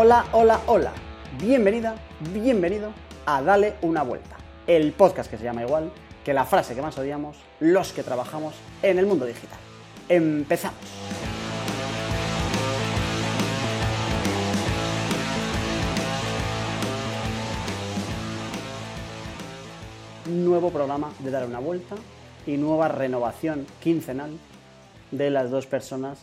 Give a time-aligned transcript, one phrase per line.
[0.00, 0.92] Hola, hola, hola.
[1.42, 1.96] Bienvenida,
[2.32, 2.92] bienvenido
[3.26, 4.36] a Dale una vuelta.
[4.64, 5.90] El podcast que se llama igual
[6.24, 9.58] que la frase que más odiamos los que trabajamos en el mundo digital.
[10.08, 10.78] Empezamos.
[20.26, 21.96] Nuevo programa de Dale una vuelta
[22.46, 24.38] y nueva renovación quincenal
[25.10, 26.20] de las dos personas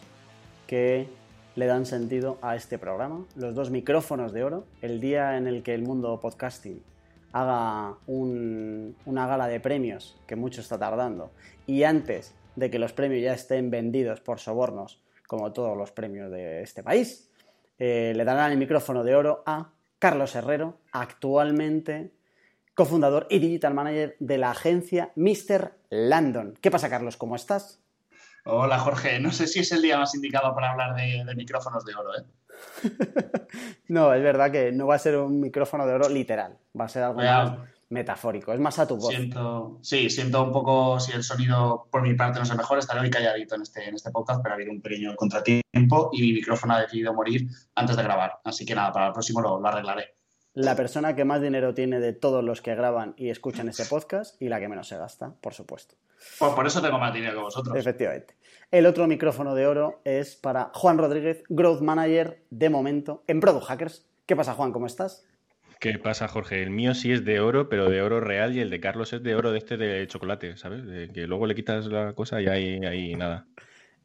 [0.65, 1.09] que
[1.55, 3.25] le dan sentido a este programa.
[3.35, 4.65] Los dos micrófonos de oro.
[4.81, 6.83] El día en el que el mundo podcasting
[7.31, 11.31] haga una gala de premios, que mucho está tardando,
[11.67, 16.31] y antes de que los premios ya estén vendidos por sobornos, como todos los premios
[16.31, 17.29] de este país,
[17.77, 22.11] eh, le darán el micrófono de oro a Carlos Herrero, actualmente
[22.73, 25.73] cofundador y digital manager de la agencia Mr.
[25.89, 26.57] Landon.
[26.61, 27.17] ¿Qué pasa, Carlos?
[27.17, 27.84] ¿Cómo estás?
[28.47, 31.95] Hola Jorge, no sé si es el día más indicado para hablar de, micrófonos de
[31.95, 32.23] oro, ¿eh?
[33.87, 36.89] no, es verdad que no va a ser un micrófono de oro literal, va a
[36.89, 37.57] ser algo más
[37.89, 39.09] metafórico, es más a tu voz.
[39.09, 42.77] Siento, sí, siento un poco si el sonido por mi parte no es el mejor,
[42.77, 46.21] estaré hoy calladito en este, en este podcast, pero ha habido un pequeño contratiempo y
[46.21, 49.65] mi micrófono ha decidido morir antes de grabar, así que nada, para el próximo lo
[49.65, 50.14] arreglaré
[50.55, 54.41] la persona que más dinero tiene de todos los que graban y escuchan ese podcast
[54.41, 55.95] y la que menos se gasta, por supuesto.
[56.39, 57.75] Pues por eso tengo más dinero que vosotros.
[57.77, 58.35] Efectivamente.
[58.71, 63.65] El otro micrófono de oro es para Juan Rodríguez, Growth Manager de momento en Product
[63.65, 64.07] Hackers.
[64.25, 64.71] ¿Qué pasa, Juan?
[64.71, 65.25] ¿Cómo estás?
[65.79, 66.63] ¿Qué pasa, Jorge?
[66.63, 69.21] El mío sí es de oro, pero de oro real, y el de Carlos es
[69.21, 70.85] de oro de este de chocolate, ¿sabes?
[70.85, 73.45] De que luego le quitas la cosa y ahí, ahí nada.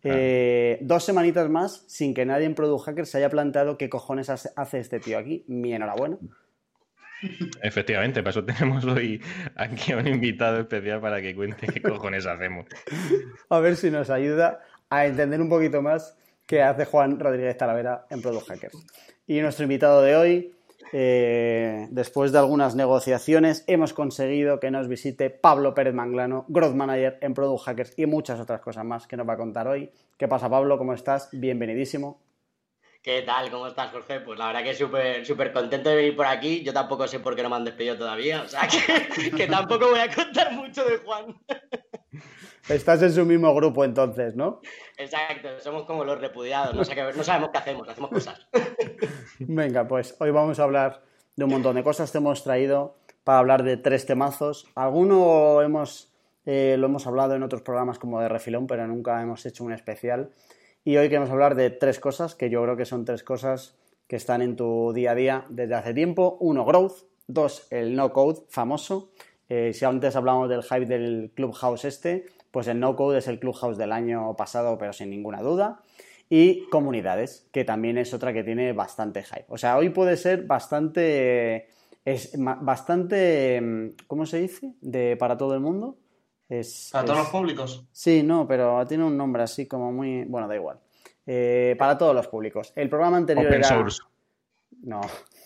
[0.03, 4.31] Eh, dos semanitas más sin que nadie en Product Hackers se haya planteado qué cojones
[4.31, 5.45] hace este tío aquí.
[5.47, 6.19] Mi enhorabuena.
[7.62, 9.20] Efectivamente, para eso tenemos hoy
[9.56, 12.66] aquí a un invitado especial para que cuente qué cojones hacemos.
[13.48, 16.16] A ver si nos ayuda a entender un poquito más
[16.47, 18.86] qué hace Juan Rodríguez Talavera en Product Hackers.
[19.26, 20.54] Y nuestro invitado de hoy,
[20.92, 27.19] eh, después de algunas negociaciones, hemos conseguido que nos visite Pablo Pérez Manglano, Growth Manager
[27.20, 29.91] en Product Hackers y muchas otras cosas más que nos va a contar hoy.
[30.16, 30.78] ¿Qué pasa, Pablo?
[30.78, 31.28] ¿Cómo estás?
[31.32, 32.29] Bienvenidísimo.
[33.03, 33.50] ¿Qué tal?
[33.50, 34.21] ¿Cómo estás, Jorge?
[34.21, 36.62] Pues la verdad que súper súper contento de venir por aquí.
[36.62, 38.43] Yo tampoco sé por qué no me han despedido todavía.
[38.43, 38.69] O sea,
[39.37, 41.34] que, tampoco voy a contar mucho de Juan.
[42.69, 44.60] Estás en su mismo grupo entonces, ¿no?
[44.99, 46.75] Exacto, somos como los repudiados.
[46.75, 48.47] No, sabemos qué hacemos, hacemos cosas.
[49.39, 51.03] Venga, pues hoy vamos a hablar
[51.37, 52.12] de un montón de cosas.
[52.12, 54.66] Te hemos traído para hablar de tres temazos.
[54.75, 56.12] Alguno hemos,
[56.44, 59.72] eh, lo hemos hablado en otros programas como de refilón, pero nunca hemos hecho un
[59.72, 60.33] especial.
[60.82, 63.76] Y hoy queremos hablar de tres cosas que yo creo que son tres cosas
[64.06, 66.38] que están en tu día a día desde hace tiempo.
[66.41, 67.04] Uno, growth.
[67.26, 69.12] Dos, el no code famoso.
[69.48, 73.38] Eh, si antes hablamos del hype del Clubhouse este, pues el no code es el
[73.38, 75.82] Clubhouse del año pasado, pero sin ninguna duda.
[76.30, 79.47] Y comunidades, que también es otra que tiene bastante hype.
[79.48, 81.68] O sea, hoy puede ser bastante.
[82.04, 83.92] Es bastante.
[84.06, 84.72] ¿Cómo se dice?
[84.80, 85.98] De, para todo el mundo.
[86.91, 87.87] ¿Para todos los públicos?
[87.93, 90.25] Sí, no, pero tiene un nombre así como muy...
[90.25, 90.81] Bueno, da igual.
[91.25, 92.72] Eh, para todos los públicos.
[92.75, 93.69] El programa anterior Open era...
[93.69, 94.03] Source.
[94.83, 95.00] No.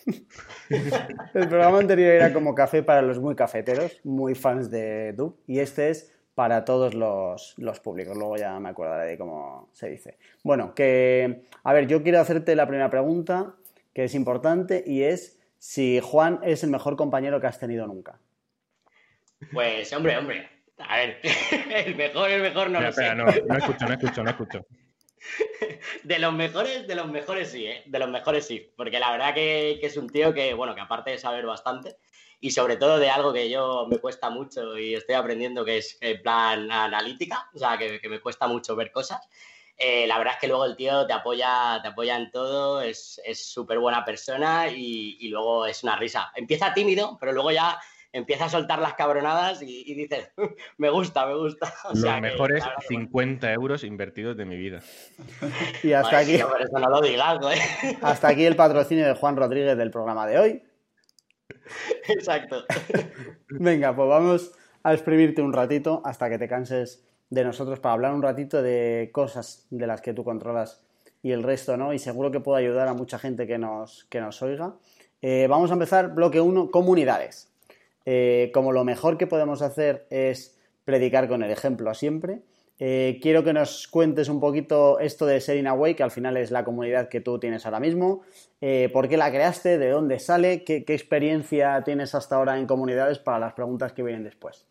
[0.69, 5.59] el programa anterior era como café para los muy cafeteros, muy fans de Dub, y
[5.59, 8.17] este es para todos los, los, públicos.
[8.17, 10.17] Luego ya me acordaré de cómo se dice.
[10.43, 11.43] Bueno, que...
[11.63, 13.53] A ver, yo quiero hacerte la primera pregunta,
[13.93, 18.17] que es importante, y es si Juan es el mejor compañero que has tenido nunca.
[19.53, 21.21] Pues, hombre, hombre, a ver,
[21.85, 23.15] el mejor, el mejor no lo sé.
[23.15, 24.65] no, no escucho, no escucho, no escucho.
[26.03, 27.83] De los mejores, de los mejores sí, ¿eh?
[27.85, 28.71] De los mejores sí.
[28.75, 31.97] Porque la verdad que, es un tío que, bueno, que aparte de saber bastante,
[32.39, 35.97] y sobre todo de algo que yo me cuesta mucho y estoy aprendiendo, que es
[36.01, 39.27] el plan analítica, o sea, que, me cuesta mucho ver cosas.
[39.77, 43.19] Eh, la verdad es que luego el tío te apoya, te apoya en todo, es
[43.33, 46.31] súper buena persona y, y, luego es una risa.
[46.35, 47.79] Empieza tímido, pero luego ya
[48.15, 50.31] empieza a soltar las cabronadas y, dices,
[50.77, 51.71] me gusta, me gusta.
[51.89, 54.79] O sea, Los mejores 50 euros invertidos de mi vida.
[55.83, 56.37] Y hasta aquí.
[56.71, 57.97] no lo digas, ¿eh?
[58.01, 60.63] Hasta aquí el patrocinio de Juan Rodríguez del programa de hoy.
[62.07, 62.63] Exacto.
[63.49, 64.51] Venga, pues vamos
[64.83, 69.09] a exprimirte un ratito hasta que te canses de nosotros para hablar un ratito de
[69.11, 70.83] cosas de las que tú controlas
[71.21, 71.91] y el resto no.
[71.91, 74.75] Y seguro que puedo ayudar a mucha gente que nos, que nos oiga.
[75.21, 77.54] Eh, vamos a empezar bloque 1, comunidades.
[78.05, 82.41] Eh, como lo mejor que podemos hacer es predicar con el ejemplo siempre.
[82.77, 86.51] Eh, quiero que nos cuentes un poquito esto de Serena Way, que al final es
[86.51, 88.21] la comunidad que tú tienes ahora mismo.
[88.59, 89.77] Eh, ¿Por qué la creaste?
[89.77, 90.63] ¿De dónde sale?
[90.63, 94.67] ¿Qué, experiencia tienes hasta ahora en comunidades para las preguntas que vienen después?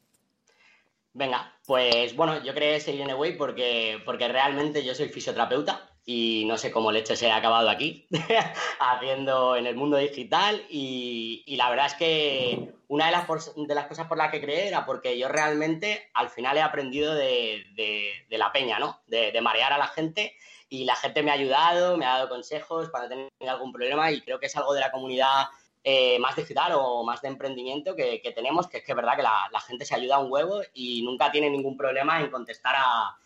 [1.14, 6.58] Venga, pues bueno, yo creé Serena Way porque, porque realmente yo soy fisioterapeuta y no
[6.58, 8.06] sé cómo leche se ha acabado aquí,
[8.80, 13.86] haciendo en el mundo digital y, la verdad es que una de las, de las,
[13.86, 18.52] cosas por las que creé era porque yo realmente al final he aprendido de, la
[18.52, 19.00] peña, ¿no?
[19.06, 20.36] De, marear a la gente
[20.68, 24.20] y la gente me ha ayudado, me ha dado consejos cuando he algún problema y
[24.20, 25.46] creo que es algo de la comunidad
[25.84, 29.22] eh, más digital o más de emprendimiento que, tenemos, que es que es verdad que
[29.22, 33.16] la, la gente se ayuda un huevo y nunca tiene ningún problema en contestar a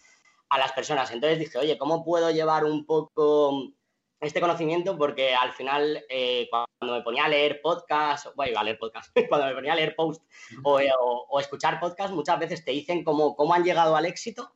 [0.48, 1.10] a las personas.
[1.10, 3.72] Entonces dije, oye, ¿cómo puedo llevar un poco
[4.20, 4.96] este conocimiento?
[4.96, 9.46] Porque al final, eh, cuando me ponía a leer podcast, bueno, a leer podcast, cuando
[9.46, 10.22] me ponía a leer post
[10.62, 14.54] o, escuchar podcast, muchas veces te dicen cómo, cómo han llegado al éxito,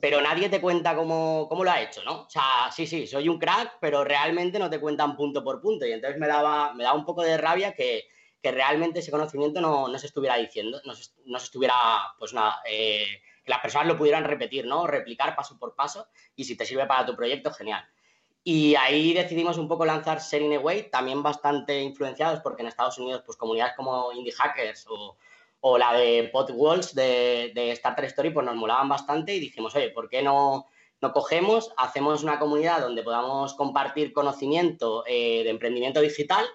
[0.00, 2.22] pero nadie te cuenta cómo, cómo, lo ha hecho, ¿no?
[2.22, 5.86] O sea, sí, sí, soy un crack, pero realmente no te cuentan punto por punto.
[5.86, 8.04] Y entonces me daba, me daba un poco de rabia que,
[8.42, 11.74] que realmente ese conocimiento no, no, se estuviera diciendo, no se, no se estuviera,
[12.18, 14.86] pues nada, eh, las personas lo pudieran repetir, ¿no?
[14.86, 16.06] Replicar paso por paso
[16.36, 17.84] y si te sirve para tu proyecto, genial.
[18.42, 23.22] Y ahí decidimos un poco lanzar Sharing Away, también bastante influenciados porque en Estados Unidos,
[23.26, 25.16] pues comunidades como Indie Hackers o,
[25.60, 29.90] o la de Podwalls de, de Starter Story, pues nos molaban bastante y dijimos, oye,
[29.90, 30.66] ¿por qué no,
[31.00, 36.46] no cogemos, hacemos una comunidad donde podamos compartir conocimiento eh, de emprendimiento digital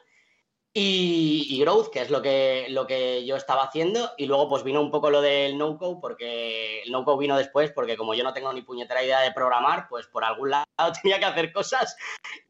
[0.78, 4.12] y, growth, que es lo que, lo que yo estaba haciendo.
[4.18, 7.96] Y luego pues vino un poco lo del no-code, porque el no-code vino después, porque
[7.96, 10.66] como yo no tengo ni puñetera idea de programar, pues por algún lado
[11.02, 11.96] tenía que hacer cosas.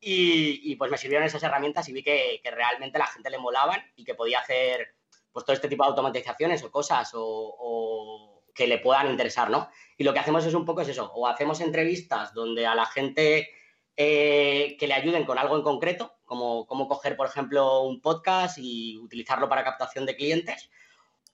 [0.01, 4.03] Y, pues me sirvieron esas herramientas y vi que, realmente la gente le molaban y
[4.03, 4.95] que podía hacer
[5.31, 9.69] pues todo este tipo de automatizaciones o cosas o, que le puedan interesar, ¿no?
[9.97, 12.85] Y lo que hacemos es un poco es eso, o hacemos entrevistas donde a la
[12.85, 13.49] gente
[13.97, 18.57] eh, que le ayuden con algo en concreto, como cómo coger, por ejemplo, un podcast
[18.57, 20.69] y utilizarlo para captación de clientes.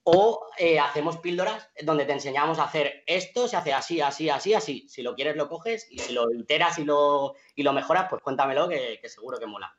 [0.04, 4.54] O eh, hacemos píldoras donde te enseñamos a hacer esto, se hace así, así, así,
[4.54, 4.88] así.
[4.90, 8.22] Si lo quieres, lo coges y si lo iteras y lo, y lo mejoras, pues
[8.24, 9.76] cuéntamelo que, seguro que mola.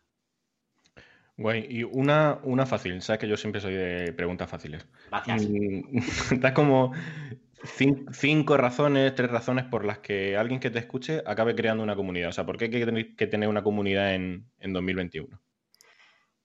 [1.36, 4.86] Guay, y una, una fácil, sabes que yo siempre soy de preguntas fáciles.
[5.08, 5.42] Gracias.
[6.30, 6.92] Estás como
[7.64, 12.30] cinco razones, tres razones por las que alguien que te escuche acabe creando una comunidad.
[12.30, 15.40] O sea, ¿por qué hay que tener una comunidad en, 2021?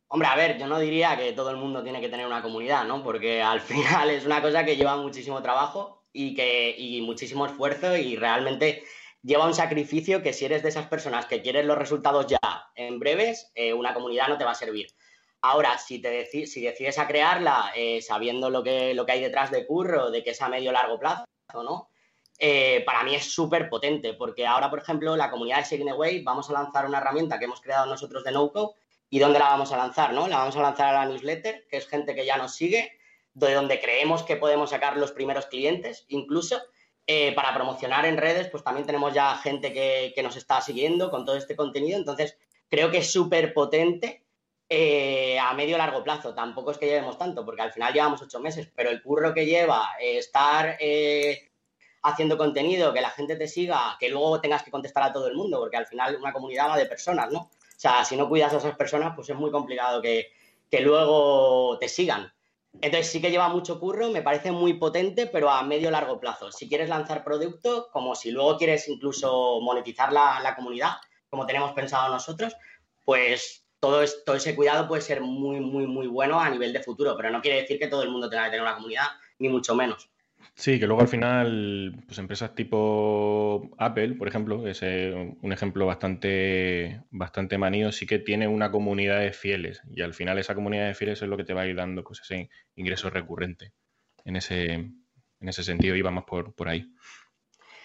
[0.09, 2.85] Hombre, a ver, yo no diría que todo el mundo tiene que tener una comunidad,
[2.85, 3.03] ¿no?
[3.03, 7.97] Porque al final es una cosa que lleva muchísimo trabajo y, que, y muchísimo esfuerzo
[7.97, 8.83] y realmente
[9.23, 12.39] lleva un sacrificio que si eres de esas personas que quieres los resultados ya
[12.75, 14.87] en breves, eh, una comunidad no te va a servir.
[15.41, 19.51] Ahora, si, te si decides a crearla eh, sabiendo lo que, lo que hay detrás
[19.51, 21.89] de curro, de que es a medio largo plazo, ¿no?
[22.39, 26.21] Eh, para mí es súper potente, porque ahora, por ejemplo, la comunidad de Sharing Away
[26.21, 28.75] vamos a lanzar una herramienta que hemos creado nosotros de NoCo.
[29.09, 30.13] ¿Y dónde la vamos a lanzar?
[30.13, 30.27] ¿no?
[30.27, 32.91] La vamos a lanzar a la newsletter, que es gente que ya nos sigue,
[33.33, 36.61] de donde creemos que podemos sacar los primeros clientes, incluso.
[37.09, 41.09] Eh, para promocionar en redes, pues también tenemos ya gente que, que nos está siguiendo
[41.09, 41.97] con todo este contenido.
[41.97, 42.37] Entonces,
[42.69, 44.26] creo que es súper potente
[44.69, 46.33] eh, a medio largo plazo.
[46.33, 49.45] Tampoco es que llevemos tanto, porque al final llevamos ocho meses, pero el curro que
[49.45, 51.51] lleva eh, estar eh,
[52.03, 55.35] haciendo contenido, que la gente te siga, que luego tengas que contestar a todo el
[55.35, 57.39] mundo, porque al final una comunidad va de personas, ¿no?
[57.39, 60.31] O sea, si no cuidas a esas personas, pues es muy complicado que,
[60.69, 62.33] que luego te sigan.
[62.81, 66.51] Entonces sí que lleva mucho curro, me parece muy potente, pero a medio largo plazo.
[66.51, 70.97] Si quieres lanzar producto, como si luego quieres incluso monetizar la, la comunidad,
[71.29, 72.55] como tenemos pensado nosotros,
[73.03, 73.66] pues
[74.25, 77.41] todo, ese cuidado puede ser muy, muy, muy bueno a nivel de futuro, pero no
[77.41, 79.07] quiere decir que todo el mundo tenga que tener una comunidad,
[79.39, 80.09] ni mucho menos.
[80.55, 85.53] Sí, que luego al final, pues empresas tipo Apple, por ejemplo, que es eh, un
[85.53, 90.55] ejemplo bastante, bastante manío, sí que tiene una comunidad de fieles y al final esa
[90.55, 93.73] comunidad de fieles es lo que te va a ir dando pues, ese ingreso recurrente.
[94.25, 95.03] En ese, en
[95.41, 96.91] ese sentido íbamos por, por ahí.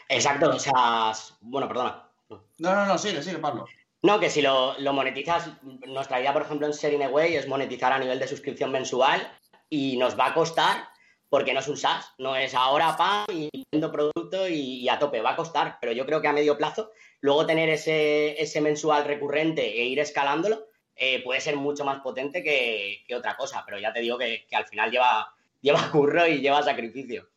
[0.09, 2.09] Exacto, o sea, bueno, perdona.
[2.31, 3.67] No, no, no, sigue, sigue, Pablo.
[4.03, 5.49] No, que si lo, monetizas,
[5.87, 9.31] nuestra idea, por ejemplo, en Sharing Away es monetizar a nivel de suscripción mensual
[9.71, 10.89] y nos va a costar
[11.29, 15.23] porque no es un SaaS, no es ahora pam y vendo producto y, a tope,
[15.23, 16.91] va a costar, pero yo creo que a medio plazo,
[17.21, 20.67] luego tener ese, ese mensual recurrente e ir escalándolo
[20.97, 24.57] eh, puede ser mucho más potente que, otra cosa, pero ya te digo que, que
[24.57, 25.33] al final lleva,
[25.63, 27.32] lleva curro y lleva sacrificio.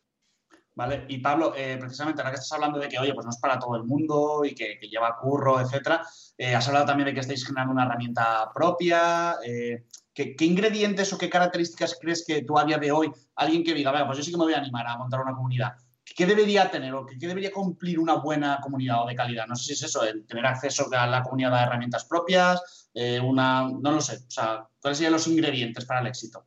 [1.08, 3.58] Y Pablo, eh, precisamente ahora que estás hablando de que, oye, pues no es para
[3.58, 6.02] todo el mundo y que, lleva curro, etcétera,
[6.36, 9.36] eh, has hablado también de que estáis generando una herramienta propia.
[9.42, 13.72] Eh, ¿qué, ingredientes o qué características crees que tú a día de hoy, alguien que
[13.72, 16.26] diga, venga, pues yo sí que me voy a animar a montar una comunidad, ¿qué
[16.26, 19.46] debería tener o qué, debería cumplir una buena comunidad o de calidad?
[19.46, 22.90] No sé si es eso, el tener acceso a la comunidad de herramientas propias,
[23.22, 26.46] una, no lo sé, o sea, ¿cuáles serían los ingredientes para el éxito?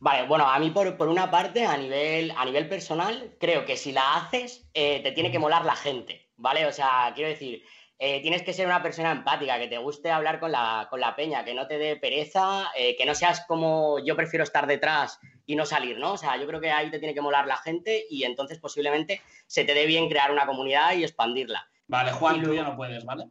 [0.00, 3.92] Vale, bueno, a mí por, una parte, a nivel, a nivel personal, creo que si
[3.92, 6.66] la haces, eh, te tiene que molar la gente, ¿vale?
[6.66, 7.62] O sea, quiero decir,
[7.98, 11.14] eh, tienes que ser una persona empática, que te guste hablar con la, con la
[11.14, 15.18] peña, que no te dé pereza, eh, que no seas como yo prefiero estar detrás
[15.46, 16.12] y no salir, ¿no?
[16.12, 19.22] O sea, yo creo que ahí te tiene que molar la gente y entonces posiblemente
[19.46, 21.68] se te dé bien crear una comunidad y expandirla.
[21.86, 23.28] Vale, Juan, tú ya no puedes, ¿vale?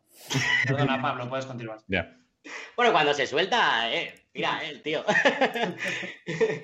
[0.66, 1.80] Perdona, Pablo, puedes continuar.
[1.88, 2.16] Ya.
[2.76, 5.04] Bueno, cuando se suelta, eh, mira, el tío.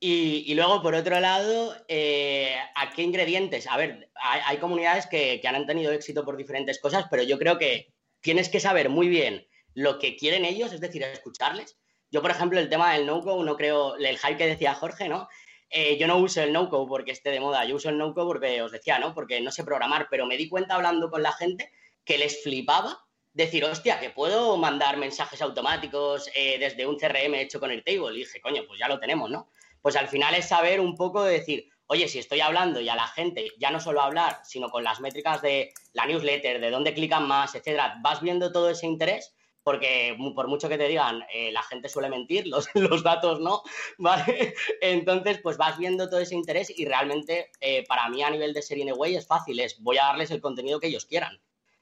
[0.00, 3.66] y, luego, por otro lado, eh, ¿a qué ingredientes?
[3.66, 7.92] A ver, hay, comunidades que, han tenido éxito por diferentes cosas, pero yo creo que
[8.20, 11.76] tienes que saber muy bien lo que quieren ellos, es decir, escucharles.
[12.10, 15.28] Yo, por ejemplo, el tema del no-code, no creo, el hype que decía Jorge, ¿no?
[15.70, 18.62] Eh, yo no uso el no-code porque esté de moda, yo uso el no-code porque
[18.62, 19.14] os decía, ¿no?
[19.14, 21.72] Porque no sé programar, pero me di cuenta hablando con la gente
[22.04, 23.05] que les flipaba
[23.36, 28.14] decir, hostia, que puedo mandar mensajes automáticos eh, desde un CRM hecho con Airtable.
[28.14, 29.50] Y dije, coño, pues ya lo tenemos, ¿no?
[29.82, 32.96] Pues al final es saber un poco de decir, oye, si estoy hablando y a
[32.96, 36.94] la gente ya no solo hablar, sino con las métricas de la newsletter, de dónde
[36.94, 41.52] clican más, etcétera, vas viendo todo ese interés, porque por mucho que te digan, eh,
[41.52, 43.62] la gente suele mentir, los, los, datos no,
[43.98, 44.54] ¿vale?
[44.80, 48.62] Entonces, pues vas viendo todo ese interés y realmente eh, para mí a nivel de
[48.62, 51.38] Serie Way es fácil, es voy a darles el contenido que ellos quieran.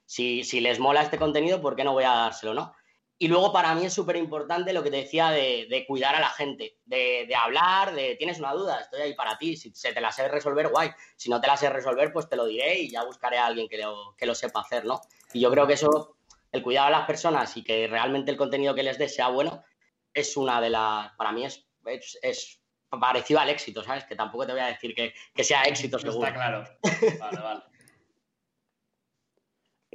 [0.06, 2.74] Si, si, les mola este contenido, ¿por qué no voy a dárselo, no?
[3.16, 6.30] Y luego para mí es súper importante lo que te decía de, cuidar a la
[6.30, 10.10] gente, de, hablar, de tienes una duda, estoy ahí para ti, si se te la
[10.10, 13.04] sé resolver, guay, si no te la sé resolver, pues te lo diré y ya
[13.04, 15.00] buscaré a alguien que lo, que lo sepa hacer, ¿no?
[15.32, 16.16] Y yo creo que eso,
[16.50, 19.62] el cuidado a las personas y que realmente el contenido que les dé sea bueno,
[20.12, 21.64] es una de las, para mí es,
[22.20, 24.04] es, parecido al éxito, ¿sabes?
[24.04, 26.26] Que tampoco te voy a decir que, que sea éxito seguro.
[26.26, 26.64] Está claro.
[27.20, 27.73] Vale, vale.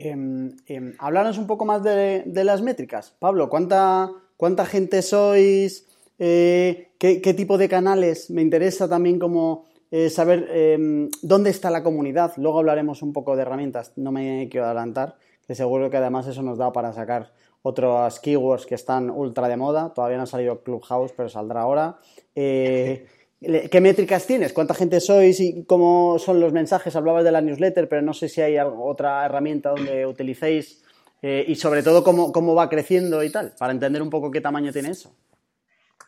[0.01, 3.13] Eh, un poco más de, las métricas.
[3.19, 5.85] Pablo, ¿cuánta, gente sois?
[6.17, 8.29] Eh, ¿qué, tipo de canales?
[8.29, 12.33] Me interesa también como eh, saber em, dónde está la comunidad.
[12.37, 16.43] Luego hablaremos un poco de herramientas, no me quiero adelantar, que seguro que además eso
[16.43, 19.93] nos da para sacar otras keywords que están ultra de moda.
[19.93, 21.97] Todavía no ha salido Clubhouse, pero saldrá ahora.
[23.41, 24.51] ¿Qué métricas tienes?
[24.51, 26.95] ¿Cuánta gente sois y cómo son los mensajes?
[26.97, 30.83] Hablabas de la newsletter, pero no sé si hay otra herramienta donde utilicéis
[31.21, 34.41] eh, y sobre todo cómo, cómo va creciendo y tal, para entender un poco qué
[34.41, 35.15] tamaño tiene eso.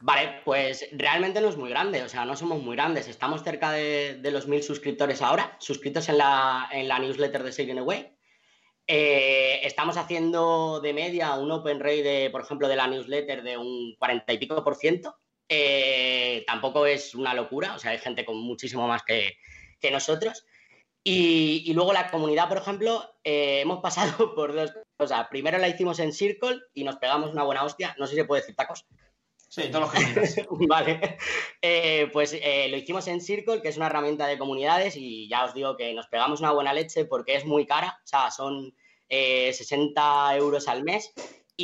[0.01, 3.07] Vale, pues realmente no es muy grande, o sea, no somos muy grandes.
[3.07, 7.79] Estamos cerca de, los mil suscriptores ahora, suscritos en la, en la newsletter de Saving
[7.79, 8.11] Away.
[8.87, 13.57] Eh, estamos haciendo de media un open rate, de, por ejemplo, de la newsletter de
[13.57, 15.15] un cuarenta y pico por ciento.
[15.53, 19.37] Eh, tampoco es una locura, o sea, hay gente con muchísimo más que,
[19.91, 20.45] nosotros.
[21.03, 25.27] Y, luego la comunidad, por ejemplo, eh, hemos pasado por dos cosas.
[25.29, 27.93] Primero la hicimos en Circle y nos pegamos una buena hostia.
[27.99, 28.85] No sé si se puede decir tacos.
[29.49, 31.17] Sí, todos los que Vale.
[31.61, 35.53] Eh, pues lo hicimos en Circle, que es una herramienta de comunidades, y ya os
[35.53, 37.99] digo que nos pegamos una buena leche porque es muy cara.
[38.05, 38.73] O sea, son
[39.09, 41.13] 60 euros al mes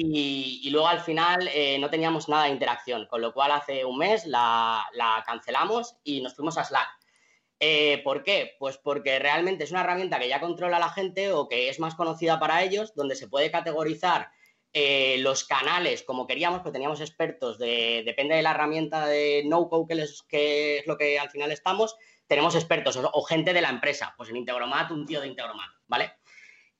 [0.05, 3.97] y, luego al final eh, no teníamos nada de interacción, con lo cual hace un
[3.97, 4.85] mes la,
[5.25, 6.87] cancelamos y nos fuimos a Slack.
[7.59, 8.55] Eh, ¿Por qué?
[8.59, 11.95] Pues porque realmente es una herramienta que ya controla la gente o que es más
[11.95, 14.29] conocida para ellos, donde se puede categorizar
[14.73, 19.87] eh, los canales como queríamos, porque teníamos expertos de, depende de la herramienta de no-code
[20.29, 21.95] que, es lo que al final estamos,
[22.27, 25.69] tenemos expertos o, o, gente de la empresa, pues en Integromat, un tío de Integromat,
[25.87, 26.13] ¿vale?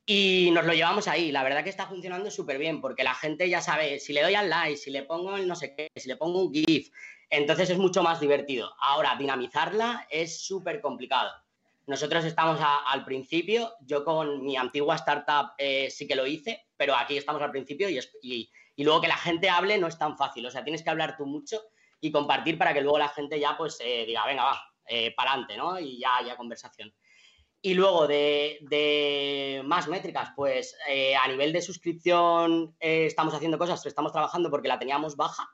[0.10, 1.34] Y nos lo llevamos ahí.
[1.34, 4.36] La verdad que está funcionando súper bien porque la gente ya sabe, si le doy
[4.36, 6.90] al like, si le pongo el no sé qué, si le pongo un GIF,
[7.30, 8.74] entonces es mucho más divertido.
[8.80, 11.30] Ahora, dinamizarla es súper complicado.
[11.88, 16.96] Nosotros estamos al principio, yo con mi antigua startup eh, sí que lo hice, pero
[16.96, 20.46] aquí estamos al principio y, y, luego que la gente hable no es tan fácil.
[20.46, 21.62] O sea, tienes que hablar tú mucho
[22.00, 25.32] y compartir para que luego la gente ya pues eh, diga, venga, va, eh, para
[25.32, 25.78] adelante, ¿no?
[25.80, 26.94] Y ya haya conversación.
[27.62, 33.86] Y luego de, más métricas, pues eh, a nivel de suscripción eh, estamos haciendo cosas,
[33.86, 35.50] estamos trabajando porque la teníamos baja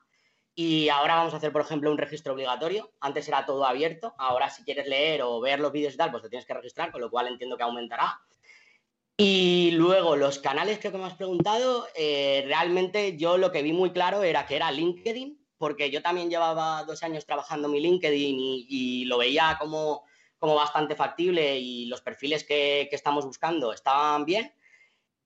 [0.54, 2.92] y ahora vamos a hacer, por ejemplo, un registro obligatorio.
[3.00, 6.22] Antes era todo abierto, ahora si quieres leer o ver los vídeos y tal, pues
[6.22, 8.20] te tienes que registrar, con lo cual entiendo que aumentará.
[9.16, 13.92] Y luego los canales que me has preguntado, eh, realmente yo lo que vi muy
[13.92, 18.36] claro era que era LinkedIn, porque yo también llevaba dos años trabajando mi LinkedIn
[18.68, 20.04] y lo veía como
[20.38, 24.52] como bastante factible y los perfiles que, estamos buscando estaban bien.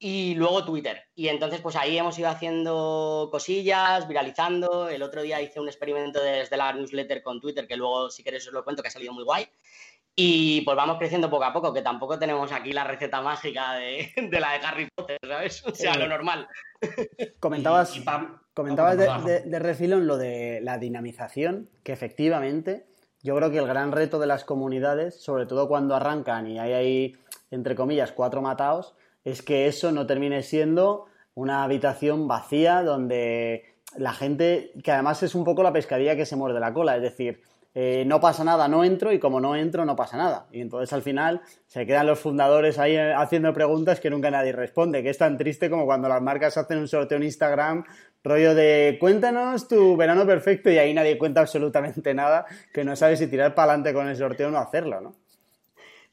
[0.01, 1.09] Y luego Twitter.
[1.17, 4.89] Y entonces, pues ahí hemos ido haciendo cosillas, viralizando.
[4.89, 8.47] El otro día hice un experimento desde la newsletter con Twitter, que luego, si queréis,
[8.47, 9.49] os lo cuento, que ha salido muy guay.
[10.21, 14.13] Y pues vamos creciendo poco a poco, que tampoco tenemos aquí la receta mágica de,
[14.33, 15.65] la de Harry Potter, ¿sabes?
[15.65, 16.49] O sea, lo normal.
[17.39, 17.95] Comentabas,
[18.53, 22.89] comentabas de, de refilón lo de la dinamización, que efectivamente
[23.23, 26.73] yo creo que el gran reto de las comunidades, sobre todo cuando arrancan y hay
[26.73, 27.17] ahí,
[27.51, 28.95] entre comillas, cuatro matados,
[29.25, 35.35] es que eso no termine siendo una habitación vacía donde la gente, que además es
[35.35, 37.41] un poco la pescadilla que se muerde la cola, es decir,
[37.75, 40.47] eh, no pasa nada, no entro y como no entro no pasa nada.
[40.51, 44.53] Y entonces al final se quedan los fundadores ahí eh, haciendo preguntas que nunca nadie
[44.53, 47.85] responde, que es tan triste como cuando las marcas hacen un sorteo en Instagram,
[48.25, 53.17] rollo de cuéntanos tu verano perfecto y ahí nadie cuenta absolutamente nada, que no sabe
[53.17, 55.17] si tirar para adelante con el sorteo o no hacerlo, ¿no?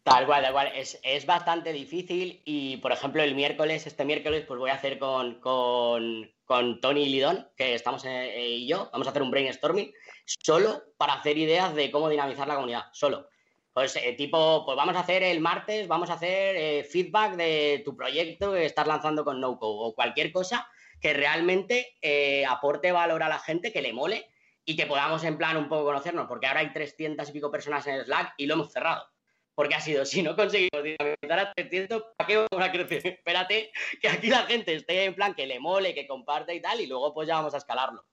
[0.03, 0.71] Tal cual, tal cual.
[0.75, 5.39] Es, bastante difícil y, por ejemplo, el miércoles, este miércoles, pues voy a hacer con,
[5.39, 9.91] con, con Tony Lidón, que estamos eh, y yo, vamos a hacer un brainstorming
[10.25, 13.29] solo para hacer ideas de cómo dinamizar la comunidad, solo.
[13.73, 17.81] Pues eh, tipo, pues vamos a hacer el martes, vamos a hacer eh, feedback de
[17.83, 20.67] tu proyecto que estás lanzando con NoCo o cualquier cosa
[21.05, 24.27] que realmente eh, aporte valor a la gente, que le mole
[24.65, 27.85] y que podamos en plan un poco conocernos, porque ahora hay 300 y pico personas
[27.85, 29.05] en Slack y lo hemos cerrado.
[29.53, 33.05] Porque ha sido, si no conseguimos dinamizar a 300, ¿para qué vamos a crecer?
[33.19, 33.71] Espérate
[34.01, 36.87] que aquí la gente esté en plan que le mole, que comparte y tal, y
[36.87, 38.03] luego pues ya vamos a escalarlo.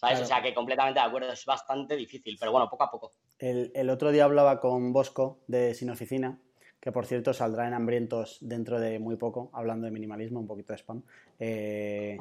[0.00, 3.12] O sea que completamente de acuerdo, es bastante difícil, pero bueno, poco a poco.
[3.38, 6.40] El, otro día hablaba con Bosco de Sin Oficina,
[6.84, 10.74] que por cierto saldrá en Hambrientos dentro de muy poco, hablando de minimalismo, un poquito
[10.74, 11.02] de spam.
[11.40, 12.18] Eh,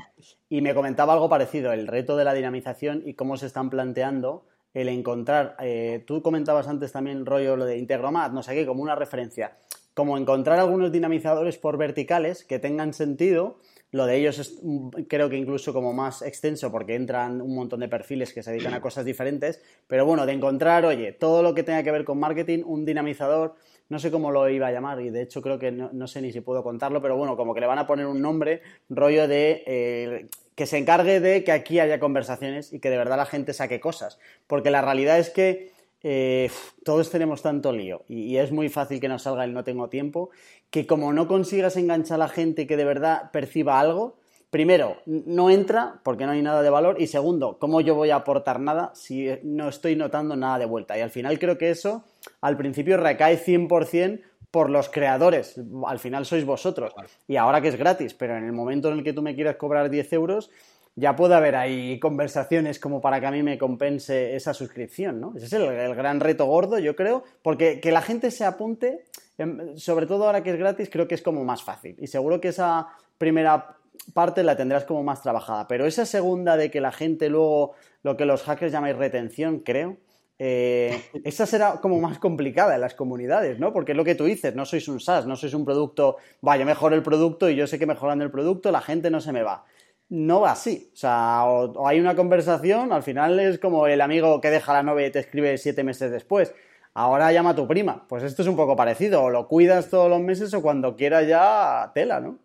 [0.47, 4.45] y me comentaba algo parecido, el reto de la dinamización y cómo se están planteando
[4.73, 8.81] el encontrar, eh, tú comentabas antes también rollo lo de Integromat, no sé qué, como
[8.81, 9.57] una referencia,
[9.93, 13.57] como encontrar algunos dinamizadores por verticales que tengan sentido
[13.93, 17.79] lo de ellos es mm, creo que incluso como más extenso porque entran un montón
[17.79, 21.53] de perfiles que se dedican a cosas diferentes, pero bueno, de encontrar, oye, todo lo
[21.53, 23.55] que tenga que ver con marketing, un dinamizador,
[23.93, 26.33] no sé cómo lo iba a llamar y de hecho creo que no, sé ni
[26.33, 29.63] si puedo contarlo, pero bueno, como que le van a poner un nombre, rollo de
[29.67, 33.53] eh, que se encargue de que aquí haya conversaciones y que de verdad la gente
[33.53, 35.71] saque cosas, porque la realidad es que
[36.01, 36.49] eh,
[36.83, 40.31] todos tenemos tanto lío y, es muy fácil que nos salga el no tengo tiempo,
[40.71, 44.17] que como no consigas enganchar a la gente que de verdad perciba algo,
[44.49, 48.15] primero, no entra porque no hay nada de valor y segundo, ¿cómo yo voy a
[48.15, 50.97] aportar nada si no estoy notando nada de vuelta?
[50.97, 52.03] Y al final creo que eso
[52.41, 56.93] al principio recae 100% por los creadores, al final sois vosotros
[57.27, 59.55] y ahora que es gratis, pero en el momento en el que tú me quieras
[59.55, 60.51] cobrar 10 euros,
[60.95, 65.33] ya puede haber ahí conversaciones como para que a mí me compense esa suscripción, ¿no?
[65.35, 69.05] Ese es el, gran reto gordo, yo creo, porque que la gente se apunte,
[69.39, 71.95] em, sobre todo ahora que es gratis, creo que es como más fácil.
[71.97, 73.77] Y seguro que esa primera
[74.13, 78.17] parte la tendrás como más trabajada, pero esa segunda de que la gente luego, lo
[78.17, 79.97] que los hackers llamáis retención, creo,
[80.39, 83.71] eh, esa será como más complicada en las comunidades, ¿no?
[83.73, 86.65] Porque es lo que tú dices, no sois un SaaS, no sois un producto, vaya,
[86.65, 89.43] mejor el producto y yo sé que mejorando el producto la gente no se me
[89.43, 89.65] va
[90.13, 90.89] no va así.
[90.93, 94.83] O sea, o, hay una conversación, al final es como el amigo que deja la
[94.83, 96.53] novia y te escribe siete meses después.
[96.93, 98.05] Ahora llama a tu prima.
[98.07, 99.23] Pues esto es un poco parecido.
[99.23, 102.37] O lo cuidas todos los meses o cuando quieras ya tela, ¿no?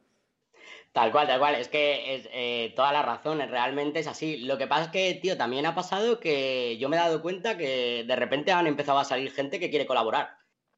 [0.93, 1.55] Tal cual, tal cual.
[1.55, 4.39] Es que es eh, toda la razón, realmente es así.
[4.39, 7.57] Lo que pasa es que, tío, también ha pasado que yo me he dado cuenta
[7.57, 10.31] que de repente han empezado a salir gente que quiere colaborar.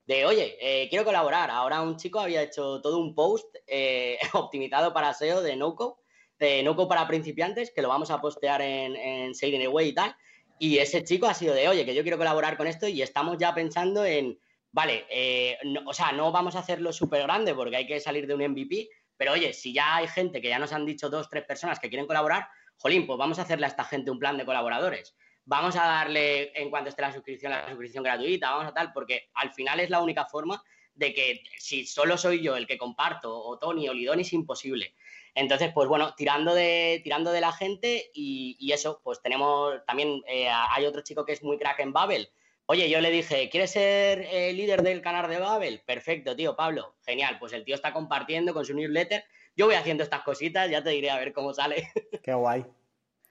[0.07, 1.51] De, oye, eh, quiero colaborar.
[1.51, 6.01] Ahora un chico había hecho todo un post eh, optimizado para SEO de NoCo
[6.41, 10.17] de Noco para principiantes, que lo vamos a postear en, en Away y tal.
[10.59, 13.37] Y ese chico ha sido de, oye, que yo quiero colaborar con esto y estamos
[13.39, 14.39] ya pensando en,
[14.73, 18.35] vale, eh, o sea, no vamos a hacerlo súper grande porque hay que salir de
[18.35, 18.89] un MVP,
[19.21, 21.91] pero oye, si ya hay gente que ya nos han dicho dos, tres personas que
[21.91, 25.15] quieren colaborar, jolín, pues vamos a hacerle a esta gente un plan de colaboradores.
[25.45, 29.29] Vamos a darle, en cuanto esté la suscripción, la suscripción gratuita, vamos a tal, porque
[29.35, 30.63] al final es la única forma
[30.95, 34.95] de que si solo soy yo el que comparto, o Tony o Lidón, es imposible.
[35.35, 40.49] Entonces, pues bueno, tirando de, tirando de la gente y, eso, pues tenemos también, eh,
[40.49, 42.31] hay otro chico que es muy crack en Babel.
[42.73, 45.83] Oye, yo le dije, ¿quieres ser eh, líder del canal de Babel?
[45.85, 46.95] Perfecto, tío, Pablo.
[47.05, 49.25] Genial, pues el tío está compartiendo con su newsletter.
[49.57, 51.91] Yo voy haciendo estas cositas, ya te diré a ver cómo sale.
[52.23, 52.65] Qué guay.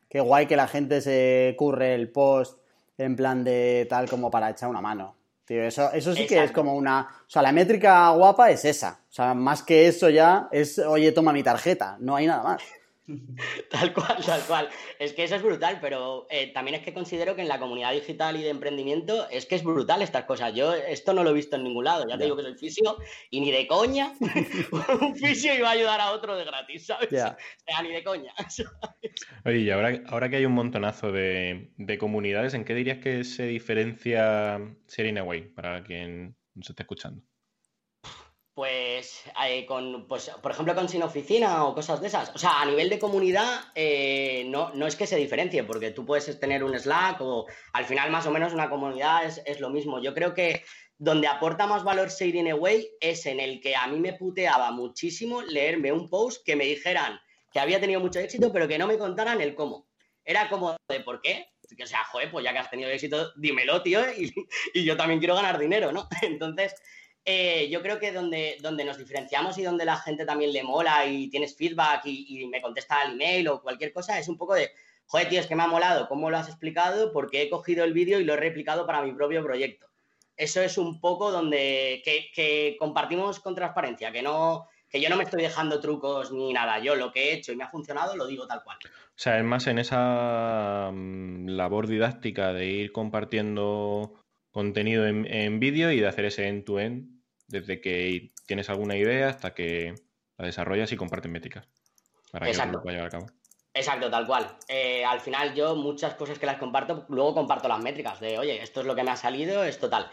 [0.10, 2.60] Qué guay que la gente se curre el post
[2.97, 5.15] en plan de tal como para echar una mano
[5.58, 7.08] eso, eso sí que es como una.
[7.25, 8.99] O sea, la métrica guapa es esa.
[9.10, 11.97] O sea, más que eso ya es, oye, toma mi tarjeta.
[11.99, 12.62] No hay nada más.
[13.69, 14.69] Tal cual, tal cual.
[14.98, 17.91] Es que eso es brutal, pero eh, también es que considero que en la comunidad
[17.93, 20.54] digital y de emprendimiento es que es brutal estas cosas.
[20.54, 22.06] Yo esto no lo he visto en ningún lado.
[22.08, 22.98] Ya te digo que soy fisio
[23.30, 24.13] y ni de coña
[25.02, 27.08] un fisio iba a ayudar a otro de gratis, ¿sabes?
[27.08, 27.38] O sea,
[27.84, 28.34] ni de coña.
[29.45, 33.45] Oye, y ahora, ahora que hay un montonazo de, comunidades, ¿en qué dirías que se
[33.45, 37.24] diferencia Away para quien nos esté escuchando?
[38.60, 42.36] Pues, eh, con, pues, por ejemplo, con Sin Oficina o cosas de esas.
[42.36, 46.06] O sea, a nivel de comunidad, eh, no, no, es que se diferencie, porque tú
[46.06, 50.02] puedes tener un Slack o al final más o menos una comunidad es, lo mismo.
[50.02, 50.65] Yo creo que
[50.98, 55.41] donde aporta más valor Shading Away es en el que a mí me puteaba muchísimo
[55.41, 57.17] leerme un post que me dijeran
[57.54, 59.88] que había tenido mucho éxito, pero que no me contaran el cómo.
[60.26, 61.48] Era como de por qué.
[61.82, 65.36] O sea, joder, pues ya que has tenido éxito, dímelo, tío, y, yo también quiero
[65.36, 66.10] ganar dinero, ¿no?
[66.24, 66.76] Entonces,
[67.25, 71.05] eh, yo creo que donde, donde nos diferenciamos y donde la gente también le mola
[71.05, 74.71] y tienes feedback y, me contesta al email o cualquier cosa, es un poco de,
[75.05, 77.93] joder, tío, es que me ha molado cómo lo has explicado porque he cogido el
[77.93, 79.88] vídeo y lo he replicado para mi propio proyecto.
[80.36, 85.23] Eso es un poco donde que, compartimos con transparencia, que no que yo no me
[85.23, 86.79] estoy dejando trucos ni nada.
[86.79, 88.77] Yo lo que he hecho y me ha funcionado lo digo tal cual.
[88.84, 94.18] O sea, es más en esa mm, labor didáctica de ir compartiendo
[94.51, 97.07] contenido en, vídeo y de hacer ese end-to-end
[97.47, 99.95] desde que tienes alguna idea hasta que
[100.38, 101.67] la desarrollas y compartes métricas
[102.31, 103.25] para que lo pueda llevar a cabo.
[103.73, 104.57] Exacto, tal cual.
[104.67, 108.62] Eh, al final yo muchas cosas que las comparto, luego comparto las métricas de, oye,
[108.62, 110.09] esto es lo que me ha salido, esto tal.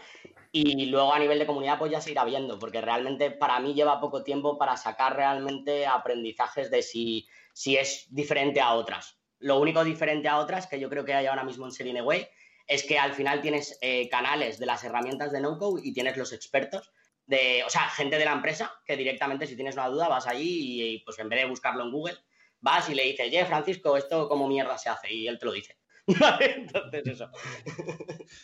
[0.51, 3.73] Y luego a nivel de comunidad pues ya se irá viendo, porque realmente para mí
[3.73, 9.19] lleva poco tiempo para sacar realmente aprendizajes de si, si es diferente a otras.
[9.39, 12.27] Lo único diferente a otras que yo creo que hay ahora mismo en Sereneway
[12.67, 16.33] es que al final tienes eh, canales de las herramientas de NoCode y tienes los
[16.33, 16.91] expertos
[17.25, 20.93] de, o sea, gente de la empresa que directamente si tienes una duda vas allí
[20.93, 22.17] y pues en vez de buscarlo en Google,
[22.59, 25.51] vas y le dices, oye, Francisco, esto como mierda se hace, y él te lo
[25.51, 25.77] dice.
[26.39, 27.29] Entonces, eso.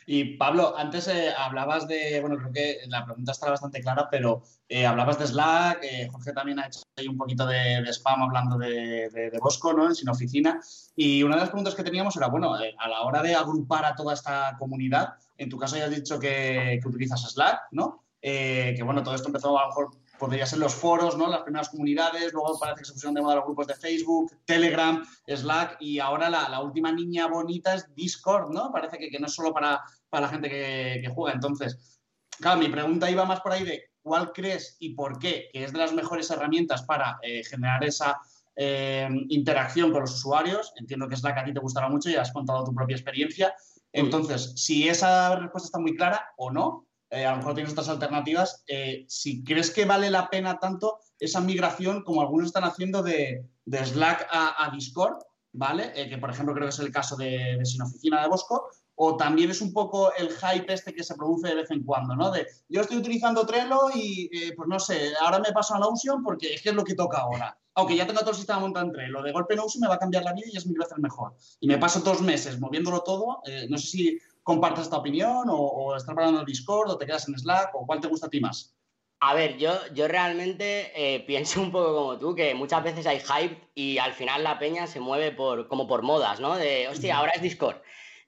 [0.05, 4.43] Y Pablo, antes eh, hablabas de, bueno, creo que la pregunta está bastante clara, pero
[4.67, 8.57] eh, hablabas de Slack, eh, Jorge también ha hecho ahí un poquito de, spam hablando
[8.57, 9.87] de, Bosco, ¿no?
[9.87, 10.59] En Sin Oficina.
[10.95, 13.95] Y una de las preguntas que teníamos era, bueno, a la hora de agrupar a
[13.95, 18.03] toda esta comunidad, en tu caso ya has dicho que, que utilizas Slack, ¿no?
[18.21, 19.91] que bueno, todo esto empezó a lo mejor
[20.23, 21.27] podría ser los foros, ¿no?
[21.27, 25.05] Las primeras comunidades, luego parece que se pusieron de moda los grupos de Facebook, Telegram,
[25.27, 28.71] Slack y ahora la, última niña bonita es Discord, ¿no?
[28.71, 29.81] Parece que, no es solo para,
[30.13, 31.35] la gente que, juega.
[31.35, 31.99] Entonces,
[32.39, 35.73] claro, mi pregunta iba más por ahí de cuál crees y por qué que es
[35.73, 38.17] de las mejores herramientas para eh, generar esa
[38.55, 40.71] eh, interacción con los usuarios.
[40.77, 43.53] Entiendo que Slack a ti te gustará mucho y has contado tu propia experiencia.
[43.91, 47.89] Entonces, si esa respuesta está muy clara o no, eh, a lo mejor tienes otras
[47.89, 48.63] alternativas.
[48.67, 53.45] Eh, si crees que vale la pena tanto esa migración como algunos están haciendo de,
[53.67, 55.19] Slack a, Discord,
[55.51, 55.91] ¿vale?
[55.95, 58.67] Eh, que por ejemplo creo que es el caso de, de Sin Oficina de Bosco,
[58.95, 62.15] o también es un poco el hype este que se produce de vez en cuando,
[62.15, 62.31] ¿no?
[62.31, 66.55] De yo estoy utilizando Trello y pues no sé, ahora me paso a Notion porque
[66.55, 67.57] es que es lo que toca ahora.
[67.75, 69.99] Aunque ya tengo todo el sistema montado en Trello, de golpe Notion me va a
[69.99, 71.35] cambiar la vida y es mil veces mejor.
[71.59, 76.15] Y me paso dos meses moviéndolo todo, no sé si compartes esta opinión o, estás
[76.15, 78.75] hablando en Discord o te quedas en Slack o cuál te gusta a ti más?
[79.19, 83.19] A ver, yo, yo realmente eh, pienso un poco como tú, que muchas veces hay
[83.19, 86.57] hype y al final la peña se mueve por, como por modas, ¿no?
[86.57, 87.77] De, hostia, ahora es Discord.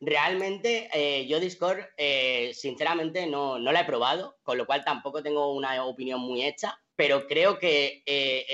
[0.02, 5.24] Realmente eh, yo Discord, eh, sinceramente, no, no la he probado, con lo cual tampoco
[5.24, 8.04] tengo una opinión muy hecha, pero creo que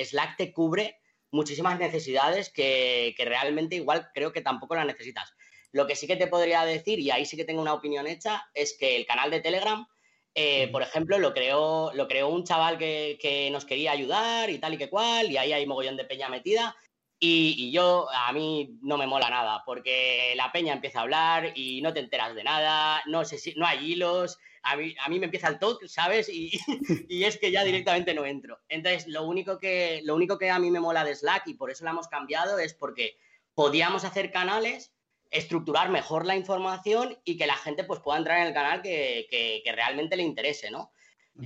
[0.03, 0.99] Slack te cubre
[1.31, 5.33] muchísimas necesidades que, que realmente igual creo que tampoco las necesitas.
[5.71, 8.45] Lo que sí que te podría decir, y ahí sí que tengo una opinión hecha,
[8.53, 9.87] es que el canal de Telegram,
[10.33, 14.73] eh, por ejemplo, lo creó, lo creó un chaval que, nos quería ayudar y tal
[14.73, 16.75] y que cual, y ahí hay mogollón de peña metida.
[17.23, 21.81] Y, yo, a mí no me mola nada, porque la peña empieza a hablar y
[21.81, 25.19] no te enteras de nada, no sé si no hay hilos, a mí, a mí
[25.19, 26.29] me empieza el talk, ¿sabes?
[26.29, 26.51] Y,
[27.09, 28.59] y, es que ya directamente no entro.
[28.69, 31.69] Entonces, lo único, que, lo único que a mí me mola de Slack, y por
[31.69, 33.17] eso la hemos cambiado, es porque
[33.53, 34.91] podíamos hacer canales
[35.31, 39.63] estructurar mejor la información y que la gente pues, pueda entrar en el canal que,
[39.73, 40.91] realmente le interese, ¿no?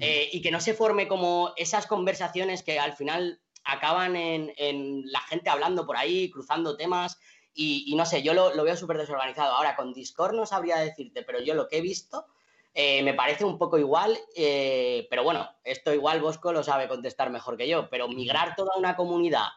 [0.02, 5.22] Eh, y que no se forme como esas conversaciones que al final acaban en, la
[5.22, 7.20] gente hablando por ahí, cruzando temas
[7.54, 9.54] y, no sé, yo lo, veo súper desorganizado.
[9.54, 12.26] Ahora, con Discord no sabría decirte, pero yo lo que he visto
[12.74, 17.30] eh, me parece un poco igual, eh, pero bueno, esto igual Bosco lo sabe contestar
[17.30, 19.48] mejor que yo, pero migrar toda una comunidad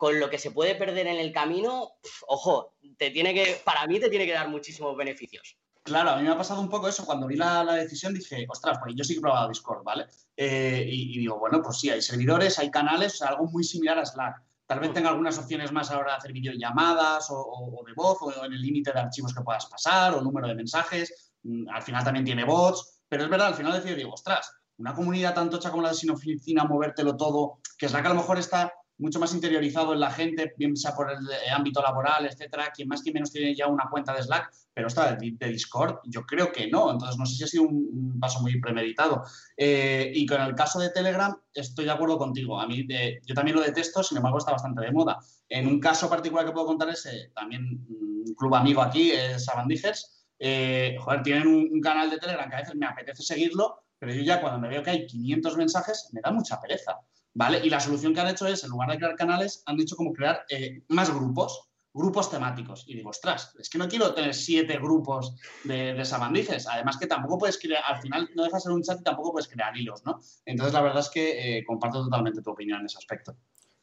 [0.00, 1.90] con lo que se puede perder en el camino,
[2.26, 5.58] ojo, te tiene que, para mí te tiene que dar muchísimos beneficios.
[5.82, 7.04] Claro, a mí me ha pasado un poco eso.
[7.04, 10.06] Cuando vi la, decisión dije, ostras, pues yo sí que he probado Discord, ¿vale?
[10.34, 14.42] Eh, y, digo, bueno, pues sí, hay servidores, hay canales, algo muy similar a Slack.
[14.64, 17.92] Tal vez tenga algunas opciones más a la hora de hacer videollamadas o, o, de
[17.92, 21.34] voz o en el límite de archivos que puedas pasar o número de mensajes.
[21.42, 24.94] Mm, al final también tiene bots, pero es verdad, al final decía, digo, ostras, una
[24.94, 28.38] comunidad tan tocha como la de Sin Oficina, movértelo todo, que Slack a lo mejor
[28.38, 32.70] está mucho más interiorizado en la gente, bien sea por el eh, ámbito laboral, etcétera,
[32.74, 36.24] quien más, quien menos tiene ya una cuenta de Slack, pero esta de, Discord, yo
[36.26, 36.92] creo que no.
[36.92, 39.24] Entonces, no sé si ha sido un, paso muy premeditado.
[39.56, 42.60] Eh, y con el caso de Telegram, estoy de acuerdo contigo.
[42.60, 42.86] A mí,
[43.24, 45.18] yo también lo detesto, sin embargo, está bastante de moda.
[45.48, 49.44] En un caso particular que puedo contar es eh, también un club amigo aquí, es
[49.44, 50.26] Sabandijers.
[50.38, 54.22] joder, tienen un, un canal de Telegram que a veces me apetece seguirlo, pero yo
[54.22, 57.00] ya cuando me veo que hay 500 mensajes, me da mucha pereza,
[57.34, 57.60] ¿vale?
[57.64, 60.12] Y la solución que han hecho es, en lugar de crear canales, han hecho como
[60.12, 62.84] crear eh, más grupos, grupos temáticos.
[62.86, 66.66] Y digo, ostras, es que no quiero tener siete grupos de, de sabandijes.
[66.66, 69.48] Además que tampoco puedes crear, al final no dejas ser un chat y tampoco puedes
[69.48, 70.20] crear hilos, ¿no?
[70.44, 73.36] Entonces la verdad es que eh, comparto totalmente tu opinión en ese aspecto.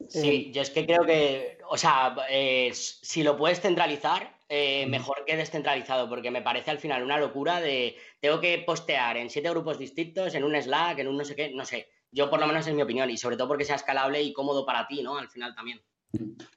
[0.10, 5.25] Sí, yo es que creo que, o sea, eh, si lo puedes centralizar, eh, mejor
[5.25, 9.49] que descentralizado, porque me parece al final una locura de tengo que postear en siete
[9.49, 11.89] grupos distintos, en un Slack, en un no sé qué, no sé.
[12.17, 14.65] Yo por lo menos es mi opinión y sobre todo porque sea escalable y cómodo
[14.65, 15.19] para ti, ¿no?
[15.19, 15.80] Al final también.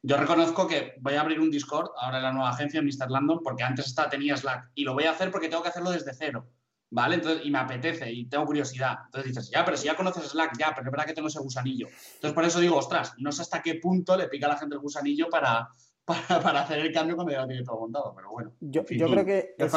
[0.03, 3.11] Yo reconozco que voy a abrir un Discord ahora en la nueva agencia, Mr.
[3.11, 5.91] Landon, porque antes estaba, tenía Slack y lo voy a hacer porque tengo que hacerlo
[5.91, 6.49] desde cero.
[6.89, 7.17] ¿Vale?
[7.17, 8.97] Entonces, y me apetece y tengo curiosidad.
[9.05, 11.41] Entonces dices, ya, pero si ya conoces Slack, ya, pero es verdad que tengo ese
[11.41, 11.89] gusanillo.
[11.89, 14.77] Entonces, por eso digo, ostras, no sé hasta qué punto le pica a la gente
[14.77, 15.69] el gusanillo para,
[16.43, 18.15] para, hacer el cambio cuando ya lo tiene todo montado.
[18.17, 19.73] Pero bueno, yo, yo creo que es,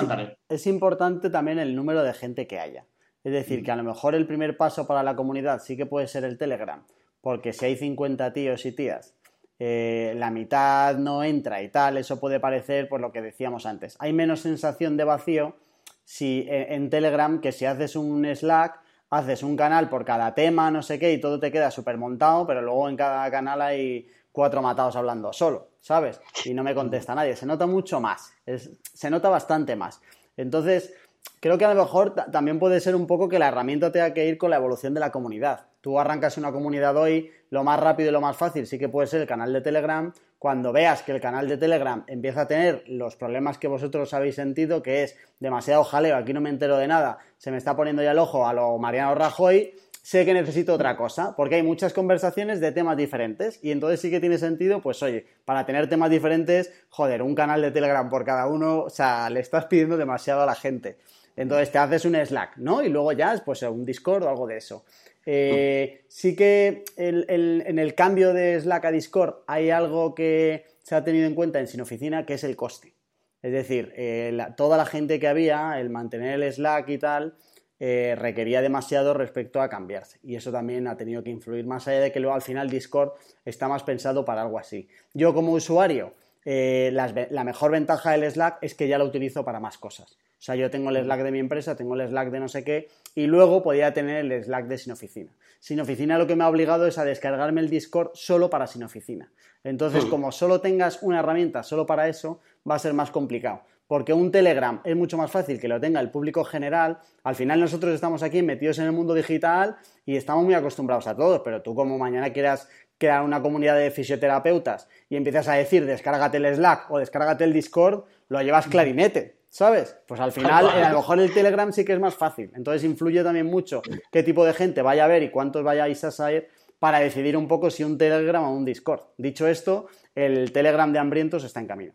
[0.48, 2.88] es, importante también el número de gente que haya.
[3.24, 6.08] Es decir, que a lo mejor el primer paso para la comunidad sí que puede
[6.08, 6.84] ser el Telegram,
[7.22, 9.16] porque si hay 50 tíos y tías
[9.60, 13.96] eh, la mitad no entra y tal, eso puede parecer por lo que decíamos antes.
[14.00, 15.56] Hay menos sensación de vacío
[16.04, 20.70] si eh, en Telegram que si haces un Slack, haces un canal por cada tema,
[20.72, 24.10] no sé qué, y todo te queda súper montado, pero luego en cada canal hay
[24.32, 26.20] cuatro matados hablando solo, ¿sabes?
[26.44, 27.36] Y no me contesta nadie.
[27.36, 30.02] Se nota mucho más, se nota bastante más.
[30.36, 30.94] Entonces,
[31.44, 34.26] creo que a lo mejor también puede ser un poco que la herramienta tenga que
[34.26, 35.66] ir con la evolución de la comunidad.
[35.82, 39.08] Tú arrancas una comunidad hoy, lo más rápido y lo más fácil sí que puede
[39.08, 40.14] ser el canal de Telegram.
[40.40, 44.36] Cuando veas que el canal de Telegram empieza a tener los problemas que vosotros habéis
[44.36, 48.02] sentido, que es demasiado jaleo, aquí no me entero de nada, se me está poniendo
[48.02, 51.92] ya el ojo a lo Mariano Rajoy, sé que necesito otra cosa, porque hay muchas
[51.92, 56.10] conversaciones de temas diferentes y entonces sí que tiene sentido, pues oye, para tener temas
[56.10, 60.42] diferentes, joder, un canal de Telegram por cada uno, o sea, le estás pidiendo demasiado
[60.42, 61.00] a la gente.
[61.36, 62.84] Entonces te haces un Slack, ¿no?
[62.84, 64.86] Y luego ya, pues un Discord o algo de eso.
[65.26, 71.04] Eh, sí que en el cambio de Slack a Discord hay algo que se ha
[71.04, 72.94] tenido en cuenta en Sin Oficina, que es el coste.
[73.42, 77.36] Es decir, eh, toda la gente que había, el mantener el Slack y tal,
[77.80, 80.20] eh, requería demasiado respecto a cambiarse.
[80.24, 83.14] Y eso también ha tenido que influir, más allá de que luego al final Discord
[83.44, 84.88] está más pensado para algo así.
[85.14, 86.14] Yo como usuario,
[86.46, 90.18] la mejor ventaja del Slack es que ya lo utilizo para más cosas.
[90.44, 92.66] O sea, yo tengo el Slack de mi empresa, tengo el Slack de no sé
[92.66, 95.32] qué, y luego podía tener el Slack de Sin Oficina.
[95.62, 98.84] Sin Oficina lo que me ha obligado es a descargarme el Discord solo para Sin
[98.84, 99.32] Oficina.
[99.64, 103.62] Entonces, como solo tengas una herramienta solo para eso, va a ser más complicado.
[103.88, 107.00] Porque un Telegram es mucho más fácil que lo tenga el público general.
[107.24, 111.16] Al final nosotros estamos aquí metidos en el mundo digital y estamos muy acostumbrados a
[111.16, 115.86] todo, pero tú como mañana quieras crear una comunidad de fisioterapeutas y empiezas a decir
[115.86, 119.43] descárgate el Slack o descárgate el Discord, lo llevas clarinete.
[119.54, 119.96] ¿Sabes?
[120.08, 122.52] Pues al final, a lo mejor el Telegram sí que es más fácil.
[122.56, 126.10] Entonces influye también mucho qué tipo de gente vaya a ver y cuántos vayáis a
[126.10, 129.02] saber para decidir un poco si un Telegram o un Discord.
[129.16, 129.86] Dicho esto,
[130.16, 131.94] el Telegram de hambrientos está en camino.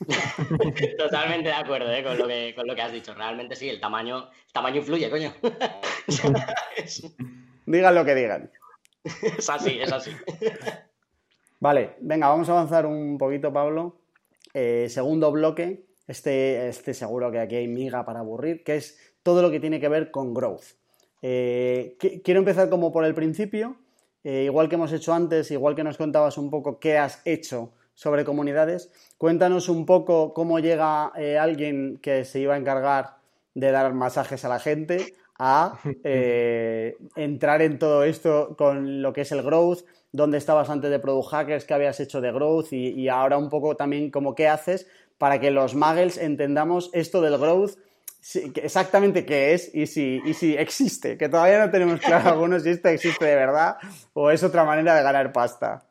[0.98, 2.02] Totalmente de acuerdo ¿eh?
[2.02, 3.12] con, lo que, con, lo que, has dicho.
[3.12, 5.34] Realmente sí, el tamaño, tamaño influye, coño.
[7.66, 8.50] digan lo que digan.
[9.36, 10.12] Es así, es así.
[11.60, 14.00] Vale, venga, vamos a avanzar un poquito, Pablo.
[14.54, 19.42] Eh, segundo bloque, este, este seguro que aquí hay miga para aburrir, que es todo
[19.42, 20.64] lo que tiene que ver con growth.
[21.20, 23.76] Eh, quiero empezar como por el principio,
[24.24, 27.72] eh, igual que hemos hecho antes, igual que nos contabas un poco qué has hecho
[27.94, 33.16] sobre comunidades, cuéntanos un poco cómo llega eh, alguien que se iba a encargar
[33.54, 35.78] de dar masajes a la gente a
[37.16, 41.28] entrar en todo esto con lo que es el growth, dónde estabas antes de Product
[41.28, 44.88] Hackers, qué habías hecho de growth y, y ahora un poco también como qué haces
[45.18, 47.72] para que los muggles entendamos esto del growth,
[48.56, 52.70] exactamente qué es y si, y si existe, que todavía no tenemos claro algunos si
[52.70, 53.76] esto existe de verdad
[54.12, 55.87] o es otra manera de ganar pasta.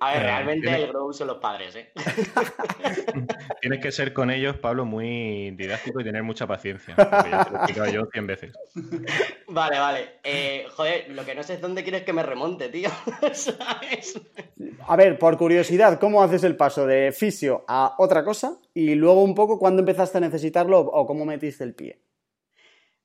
[0.00, 1.92] A ver, realmente el grow son los padres, ¿eh?
[3.60, 6.94] Tienes que ser con ellos, Pablo, muy didáctico y tener mucha paciencia.
[7.28, 8.52] Ya te lo he explicado yo cien veces.
[9.48, 10.08] Vale, vale.
[10.22, 12.88] Eh, joder, lo que no sé es dónde quieres que me remonte, tío.
[13.32, 14.20] ¿Sabes?
[14.86, 18.58] A ver, por curiosidad, ¿cómo haces el paso de fisio a otra cosa?
[18.72, 22.07] Y luego un poco, ¿cuándo empezaste a necesitarlo o cómo metiste el pie?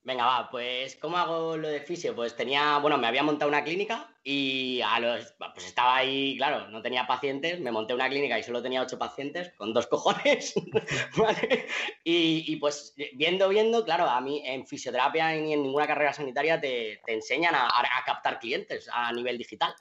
[0.05, 2.13] Venga, va, pues ¿cómo hago lo de fisio?
[2.13, 6.67] Pues tenía, bueno, me había montado una clínica y a los, pues estaba ahí, claro,
[6.67, 10.55] no tenía pacientes, me monté una clínica y solo tenía ocho pacientes, con dos cojones,
[11.17, 11.67] ¿vale?
[12.03, 16.99] Y, pues viendo, viendo, claro, a mí en fisioterapia ni en ninguna carrera sanitaria te,
[17.07, 19.73] enseñan a, a, captar clientes a nivel digital.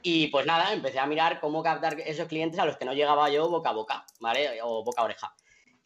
[0.00, 3.28] Y pues nada, empecé a mirar cómo captar esos clientes a los que no llegaba
[3.30, 4.62] yo boca a boca, ¿vale?
[4.62, 5.34] O boca a oreja.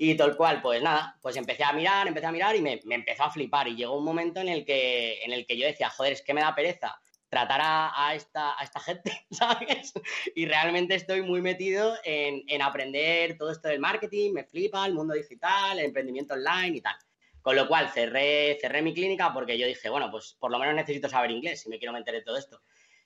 [0.03, 2.95] Y tal cual, pues nada, pues empecé a mirar, empecé a mirar y me, me,
[2.95, 3.69] empezó a flipar.
[3.69, 6.33] Y llegó un momento en el, que, en el que yo decía, joder, es que
[6.33, 9.93] me da pereza tratar a, esta, a esta gente, ¿sabes?
[10.35, 14.95] Y realmente estoy muy metido en, en, aprender todo esto del marketing, me flipa el
[14.95, 16.97] mundo digital, el emprendimiento online y tal.
[17.43, 20.75] Con lo cual cerré, cerré mi clínica porque yo dije, bueno, pues por lo menos
[20.77, 22.63] necesito saber inglés si me quiero meter en todo esto.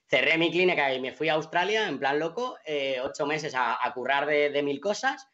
[0.07, 3.85] Cerré mi clínica y me fui a Australia en plan loco, eh, ocho meses a,
[3.85, 5.26] a currar de, de mil cosas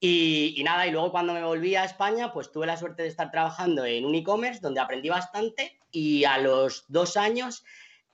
[0.00, 3.30] y, nada, y luego cuando me volví a España, pues tuve la suerte de estar
[3.30, 7.64] trabajando en un e-commerce donde aprendí bastante y a los dos años,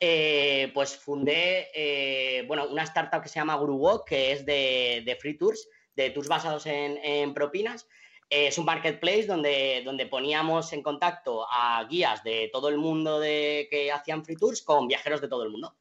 [0.00, 5.36] eh, pues fundé, eh, bueno, una startup que se llama GuruWalk, que es de, free
[5.36, 7.86] tours, de tours basados en, propinas.
[8.30, 13.20] Eh, es un marketplace donde, donde poníamos en contacto a guías de todo el mundo
[13.20, 15.74] de, que hacían free tours con viajeros de todo el mundo.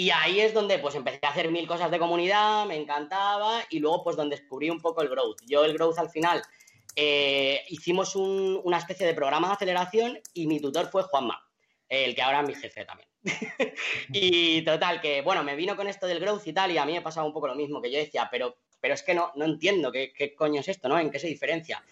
[0.00, 3.80] Y ahí es donde pues empecé a hacer mil cosas de comunidad, me encantaba y
[3.80, 5.42] luego pues donde descubrí un poco el growth.
[5.46, 6.42] Yo el growth al final
[6.96, 11.46] eh, hicimos una especie de programa de aceleración y mi tutor fue Juanma,
[11.86, 13.10] el que ahora es mi jefe también.
[14.10, 16.94] y total, que bueno, me vino con esto del growth y tal y a mí
[16.94, 19.44] me pasaba un poco lo mismo que yo decía, pero, pero es que no, no
[19.44, 20.98] entiendo qué, qué coño es esto, ¿no?
[20.98, 21.84] ¿En qué se diferencia?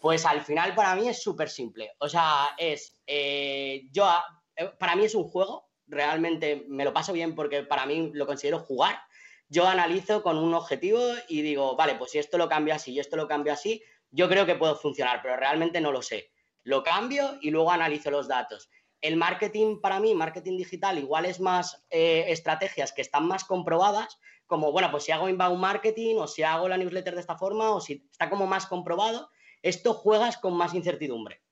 [0.00, 1.94] Pues al final para mí es súper simple.
[1.98, 4.08] O sea, es, eh, yo,
[4.54, 8.26] eh, para mí es un juego realmente me lo paso bien porque para mí lo
[8.26, 8.98] considero jugar.
[9.48, 13.00] Yo analizo con un objetivo y digo, vale, pues si esto lo cambio así y
[13.00, 16.30] esto lo cambio así, yo creo que puedo funcionar, pero realmente no lo sé.
[16.64, 18.68] Lo cambio y luego analizo los datos.
[19.00, 24.18] El marketing para mí, marketing digital, igual es más eh, estrategias que están más comprobadas,
[24.46, 27.70] como, bueno, pues si hago inbound marketing o si hago la newsletter de esta forma
[27.70, 29.28] o si está como más comprobado,
[29.62, 31.42] esto juegas con más incertidumbre.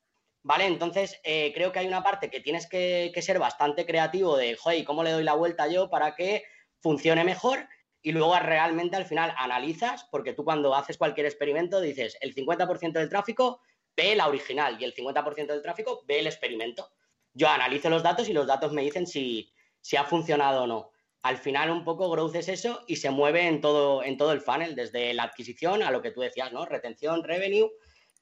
[0.45, 0.67] ¿Vale?
[0.67, 4.85] Entonces, eh, creo que hay una parte que tienes que, ser bastante creativo de, joder,
[4.85, 6.45] ¿cómo le doy la vuelta yo para que
[6.81, 7.67] funcione mejor?
[8.03, 12.93] Y luego realmente al final analizas, porque tú cuando haces cualquier experimento dices, el 50%
[12.93, 13.63] del tráfico
[13.97, 16.91] ve la original y el 50% del tráfico ve el experimento.
[17.33, 20.91] Yo analizo los datos y los datos me dicen si, si ha funcionado o no.
[21.23, 24.43] Al final un poco growth es eso y se mueve en todo, en todo el
[24.43, 26.67] funnel, desde la adquisición a lo que tú decías, ¿no?
[26.67, 27.71] Retención, revenue,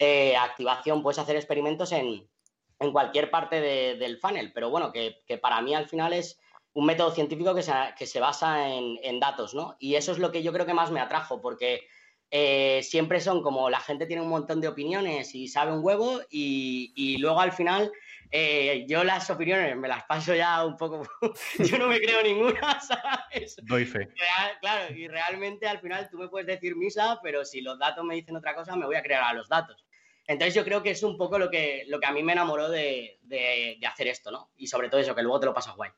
[0.05, 2.29] eh, activación, puedes hacer experimentos en,
[2.93, 6.41] cualquier parte del funnel, pero bueno, que, para mí al final es
[6.73, 9.77] un método científico que se, que se basa en, datos, ¿no?
[9.79, 11.87] Y eso es lo que yo creo que más me atrajo, porque
[12.33, 16.21] eh, siempre son como la gente tiene un montón de opiniones y sabe un huevo
[16.29, 17.93] y, luego al final
[18.33, 21.07] eh, yo las opiniones me las paso ya un poco,
[21.61, 23.55] yo no me creo ninguna, ¿sabes?
[23.63, 24.09] Doy fe.
[24.61, 28.17] claro, y realmente al final tú me puedes decir misa, pero si los datos me
[28.17, 29.87] dicen otra cosa, me voy a creer a los datos.
[30.27, 32.69] Entonces yo creo que es un poco lo que, lo que a mí me enamoró
[32.69, 33.19] de,
[33.87, 34.51] hacer esto, ¿no?
[34.57, 35.91] Y sobre todo eso, que luego te lo pasas guay.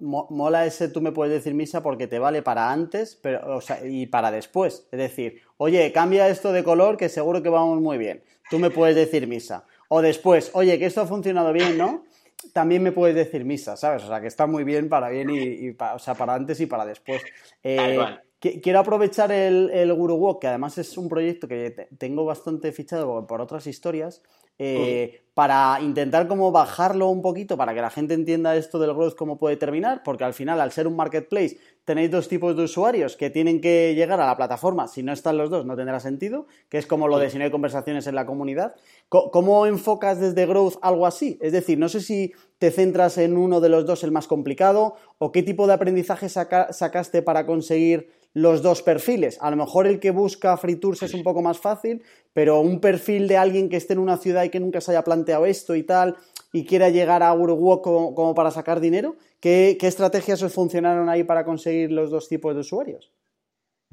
[0.00, 4.30] Mola ese, tú me puedes decir misa porque te vale para antes pero, y para
[4.30, 4.88] después.
[4.90, 8.22] Es decir, oye, cambia esto de color que seguro que vamos muy bien.
[8.50, 9.64] Tú me puedes decir misa.
[9.88, 12.04] O después, oye, que esto ha funcionado bien, ¿no?
[12.52, 14.02] También me puedes decir misa, ¿sabes?
[14.02, 16.84] O sea, que está muy bien para bien y, o sea, para antes y para
[16.84, 17.22] después.
[17.62, 17.98] Eh,
[18.42, 23.24] Quiero aprovechar el, el Guru Walk, que además es un proyecto que tengo bastante fichado
[23.28, 24.20] por otras historias,
[24.58, 29.14] eh, para intentar como bajarlo un poquito para que la gente entienda esto del growth,
[29.14, 33.16] cómo puede terminar, porque al final, al ser un marketplace, tenéis dos tipos de usuarios
[33.16, 34.88] que tienen que llegar a la plataforma.
[34.88, 37.44] Si no están los dos, no tendrá sentido, que es como lo de si no
[37.44, 38.74] hay conversaciones en la comunidad.
[39.08, 41.38] ¿Cómo enfocas desde growth algo así?
[41.40, 44.96] Es decir, no sé si te centras en uno de los dos el más complicado
[45.18, 49.38] o qué tipo de aprendizaje sacaste para conseguir los dos perfiles.
[49.40, 52.80] A lo mejor el que busca free tours es un poco más fácil, pero un
[52.80, 55.74] perfil de alguien que esté en una ciudad y que nunca se haya planteado esto
[55.74, 56.16] y tal,
[56.52, 61.44] y quiera llegar a Uruguay como, para sacar dinero, ¿qué, estrategias os funcionaron ahí para
[61.44, 63.10] conseguir los dos tipos de usuarios?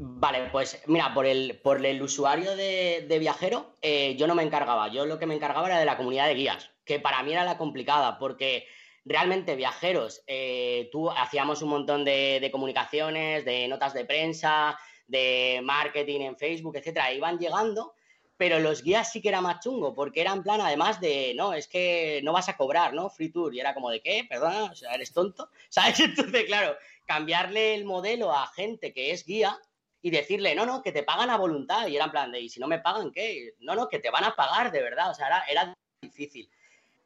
[0.02, 4.88] Vale, pues mira, por el, por el usuario de, viajero, eh, yo no me encargaba.
[4.88, 7.44] Yo lo que me encargaba era de la comunidad de guías, que para mí era
[7.44, 8.66] la complicada, porque
[9.10, 14.78] realmente viajeros, eh, tú hacíamos un montón de, comunicaciones, de notas de prensa,
[15.08, 17.96] de marketing en Facebook, etcétera, iban llegando,
[18.38, 21.54] pero los guías sí que era más chungo, porque era en plan, además de, no,
[21.54, 23.10] es que no vas a cobrar, ¿no?
[23.10, 26.00] Free tour, y era como de qué, perdona, eres tonto, ¿sabes?
[26.00, 26.78] Entonces, claro,
[27.08, 29.60] cambiarle el modelo a gente que es guía
[30.04, 32.50] y decirle, no, no, que te pagan a voluntad, y era en plan de, ¿y
[32.50, 33.56] si no me pagan qué?
[33.60, 36.48] No, no, que te van a pagar de verdad, o sea, era, era difícil.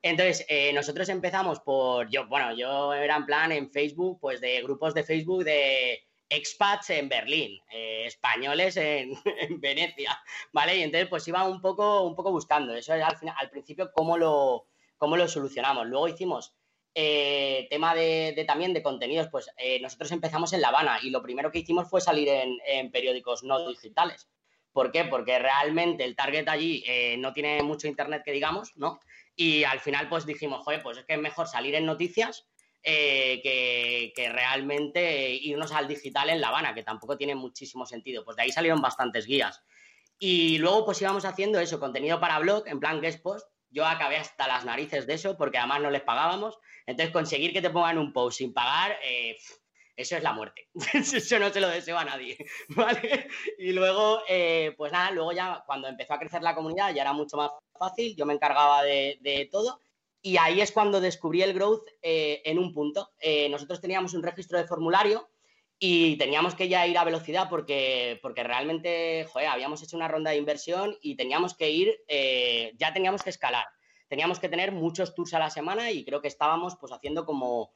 [0.04, 4.62] Entonces, eh, nosotros empezamos por, yo, bueno, yo era en plan en Facebook, pues de
[4.62, 9.14] grupos de Facebook de expats en Berlín, eh, españoles en,
[9.62, 10.76] Venecia, ¿vale?
[10.76, 14.18] Y entonces pues iba un poco, un poco buscando, eso al, final, al principio cómo
[14.18, 15.88] lo, cómo lo solucionamos.
[15.88, 16.54] Luego hicimos
[16.93, 19.49] eh, tema de, también de contenidos, pues
[19.82, 23.70] nosotros empezamos en La Habana y lo primero que hicimos fue salir en, periódicos no
[23.70, 24.28] digitales
[24.74, 25.06] ¿Por qué?
[25.06, 26.84] Porque realmente el target allí
[27.20, 28.99] no tiene mucho internet que digamos, ¿no?
[29.36, 32.47] Y al final pues dijimos, joder, pues es que es mejor salir en noticias
[32.86, 33.39] eh,
[34.15, 38.25] que, realmente irnos al digital en La Habana, que tampoco tiene muchísimo sentido.
[38.25, 39.61] Pues de ahí salieron bastantes guías.
[40.19, 43.47] Y luego pues íbamos haciendo eso, contenido para blog, en plan guest post.
[43.69, 46.57] Yo acabé hasta las narices de eso porque además no les pagábamos.
[46.86, 49.38] Entonces conseguir que te pongan un post sin pagar, eh,
[49.95, 50.69] eso es la muerte.
[50.93, 52.37] eso no se lo deseo a nadie.
[52.69, 53.27] ¿vale?
[53.57, 57.13] Y luego, eh, pues nada, luego ya cuando empezó a crecer la comunidad ya era
[57.13, 59.79] mucho más fácil, yo me encargaba de, todo
[60.21, 63.11] y ahí es cuando descubrí el growth eh, en un punto.
[63.19, 65.29] Eh, nosotros teníamos un registro de formulario
[65.79, 70.31] y teníamos que ya ir a velocidad porque, porque realmente, joder, habíamos hecho una ronda
[70.31, 71.99] de inversión y teníamos que ir,
[72.77, 73.65] ya teníamos que escalar.
[74.07, 77.73] Teníamos que tener muchos tours a la semana y creo que estábamos pues haciendo como,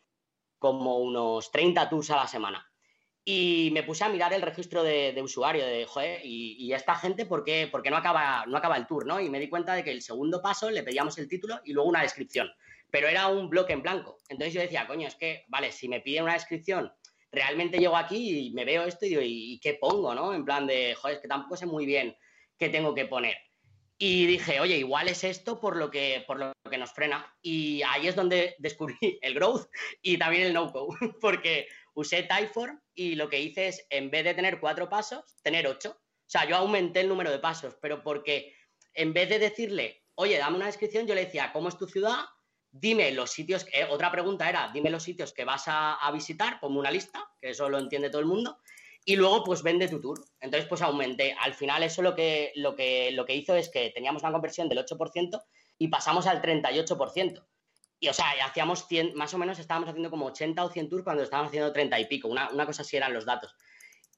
[0.59, 2.67] como unos 30 tours a la semana.
[3.29, 7.43] Y me puse a mirar el registro de, usuario, de, joder, y, esta gente, ¿por
[7.43, 9.19] qué, no, acaba, no acaba el tour, no?
[9.19, 11.89] Y me di cuenta de que el segundo paso le pedíamos el título y luego
[11.89, 12.49] una descripción,
[12.89, 14.17] pero era un bloque en blanco.
[14.29, 16.89] Entonces yo decía, coño, es que, vale, si me piden una descripción,
[17.29, 20.33] realmente llego aquí y me veo esto y digo, ¿y, qué pongo, no?
[20.33, 22.15] En plan de, joder, es que tampoco sé muy bien
[22.57, 23.35] qué tengo que poner.
[23.99, 27.35] Y dije, oye, igual es esto por lo que, por lo que nos frena.
[27.41, 29.67] Y ahí es donde descubrí el growth
[30.01, 34.35] y también el no-code, porque usé Typeform y lo que hice es, en vez de
[34.35, 35.91] tener cuatro pasos, tener ocho.
[35.99, 38.53] O sea, yo aumenté el número de pasos, pero porque
[38.93, 42.25] en vez de decirle, oye, dame una descripción, yo le decía, ¿cómo es tu ciudad?
[42.69, 46.91] Dime los sitios, otra pregunta era, dime los sitios que vas a, visitar, ponme una
[46.91, 48.59] lista, que eso lo entiende todo el mundo,
[49.07, 50.21] y luego pues vende tu tour.
[50.41, 51.33] Entonces pues aumenté.
[51.39, 54.67] Al final eso lo que, lo que, lo que hizo es que teníamos una conversión
[54.67, 55.41] del 8%
[55.77, 57.45] y pasamos al 38%.
[58.01, 61.03] Y, o sea, hacíamos 100, más o menos estábamos haciendo como 80 o 100 tours
[61.05, 62.27] cuando estábamos haciendo 30 y pico.
[62.27, 63.55] Una, cosa así eran los datos.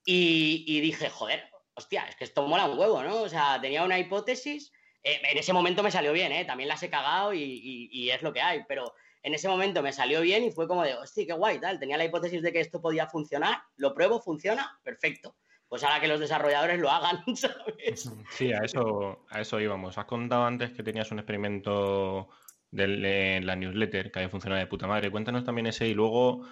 [0.03, 1.43] Y, dije, joder,
[1.75, 3.21] hostia, es que esto mola un huevo, ¿no?
[3.21, 4.71] O sea, tenía una hipótesis.
[5.03, 6.45] Eh, en ese momento me salió bien, ¿eh?
[6.45, 8.91] También las he cagado y, es lo que hay, pero
[9.21, 11.79] en ese momento me salió bien y fue como de, hostia, qué guay, tal.
[11.79, 15.35] Tenía la hipótesis de que esto podía funcionar, lo pruebo, funciona, perfecto.
[15.67, 18.11] Pues ahora que los desarrolladores lo hagan, ¿sabes?
[18.31, 19.97] Sí, a eso, a eso íbamos.
[19.97, 22.29] Has contado antes que tenías un experimento
[22.71, 25.11] de la newsletter que había funcionado de puta madre.
[25.11, 26.45] Cuéntanos también ese y luego,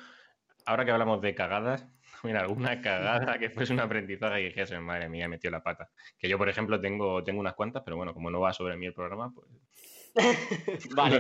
[0.66, 1.88] ahora que hablamos de cagadas,
[2.24, 5.90] mira, alguna cagada que fuese un aprendizaje y dijese, madre mía, metió la pata.
[6.20, 8.86] Que yo, por ejemplo, tengo, tengo unas cuantas, pero bueno, como no va sobre mí
[8.86, 9.48] el programa, pues...
[10.96, 11.20] vale.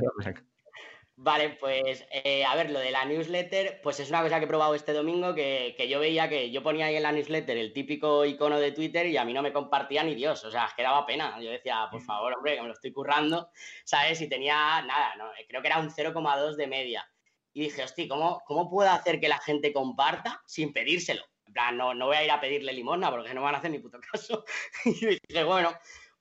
[1.19, 4.47] Vale, pues eh, a ver, lo de la newsletter, pues es una cosa que he
[4.47, 8.23] probado este domingo que, yo veía que yo ponía ahí en la newsletter el típico
[8.23, 10.83] icono de Twitter y a mí no me compartía ni Dios, o sea, es que
[10.83, 11.39] daba pena.
[11.41, 13.49] Yo decía, por favor, hombre, que me lo estoy currando,
[13.83, 14.21] ¿sabes?
[14.21, 17.09] Y tenía nada, no, creo que era un 0,2 de media.
[17.51, 21.23] Y dije, hostia, ¿cómo, ¿cómo puedo hacer que la gente comparta sin pedírselo?
[21.47, 23.57] En plan, no, no voy a ir a pedirle limosna porque no me van a
[23.57, 24.45] hacer ni puto caso.
[24.85, 25.73] y dije, bueno,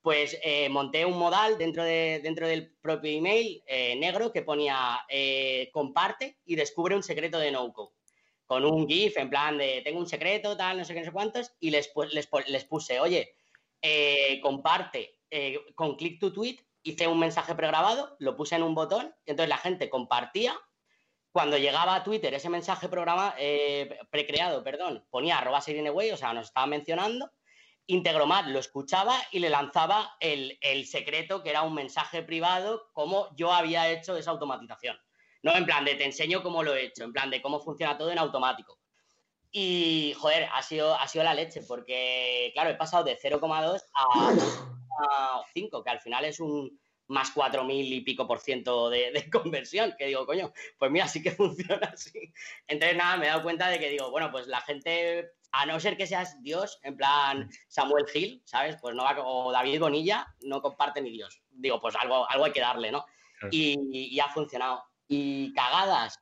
[0.06, 5.04] pues eh, monté un modal dentro, de, dentro del propio email eh, negro que ponía
[5.08, 7.92] eh, comparte y descubre un secreto de NoCo.
[8.44, 11.10] Con un GIF en plan de tengo un secreto, tal, no sé qué, no sé
[11.10, 11.90] cuántos, y les,
[12.46, 13.34] les, puse, oye,
[14.42, 15.18] comparte
[15.74, 19.48] con click to tweet, hice un mensaje pregrabado, lo puse en un botón, y entonces
[19.48, 20.56] la gente compartía.
[21.32, 23.34] Cuando llegaba a Twitter ese mensaje programa,
[24.10, 27.28] precreado, perdón, ponía arroba Way, o sea, nos estaba mencionando,
[27.88, 33.52] Integromat lo escuchaba y le lanzaba el, secreto, que era un mensaje privado, como yo
[33.52, 34.96] había hecho esa automatización.
[35.42, 37.96] No en plan de te enseño cómo lo he hecho, en plan de cómo funciona
[37.96, 38.80] todo en automático.
[39.52, 45.42] Y, joder, ha sido, ha sido la leche, porque, claro, he pasado de 0,2 a,
[45.54, 46.78] 5, que al final es un
[47.08, 51.22] más 4.000 y pico por ciento de, de, conversión, que digo, coño, pues mira, sí
[51.22, 52.32] que funciona así.
[52.66, 55.80] Entonces, nada, me he dado cuenta de que digo, bueno, pues la gente a no
[55.80, 58.76] ser que seas Dios, en plan Samuel Gil, ¿sabes?
[58.80, 61.42] Pues no va, o David Bonilla, no comparte ni Dios.
[61.50, 63.04] Digo, pues algo, algo hay que darle, ¿no?
[63.50, 64.84] Y, ha funcionado.
[65.08, 66.20] Y cagadas,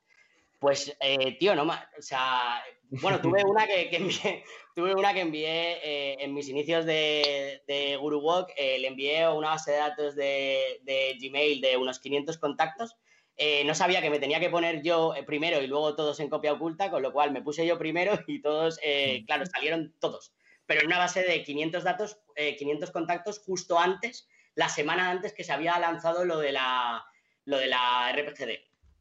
[0.59, 4.43] pues, eh, tío, no o sea, bueno, tuve una que, envié,
[4.75, 9.49] tuve una que envié eh, en mis inicios de, de GuruWalk, eh, le envié una
[9.49, 12.95] base de datos de, de Gmail de unos 500 contactos
[13.37, 16.29] eh, no sabía que me tenía que poner yo eh, primero y luego todos en
[16.29, 20.33] copia oculta, con lo cual me puse yo primero y todos, eh, claro, salieron todos.
[20.65, 25.43] Pero en una base de 500 datos, 500 contactos justo antes, la semana antes que
[25.43, 27.05] se había lanzado lo de la,
[27.43, 28.51] lo de la RPGD.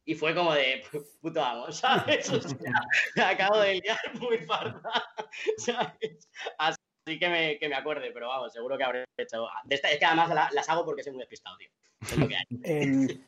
[0.05, 0.85] Y fue como de,
[1.22, 2.28] puto vamos, ¿sabes?
[2.30, 5.05] O sea, acabo de liar muy farda,
[5.57, 6.28] ¿sabes?
[6.59, 9.47] Así que me, que me acuerde, pero vamos, seguro que habré hecho.
[9.69, 11.69] es que además las hago porque soy muy despistado, tío.
[12.67, 13.19] Eh,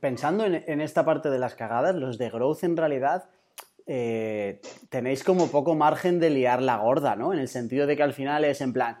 [0.00, 3.30] pensando en, esta parte de las cagadas, los de Growth en realidad
[3.86, 4.60] eh,
[4.90, 7.32] tenéis como poco margen de liar la gorda, ¿no?
[7.32, 8.98] En el sentido de que al final es en plan,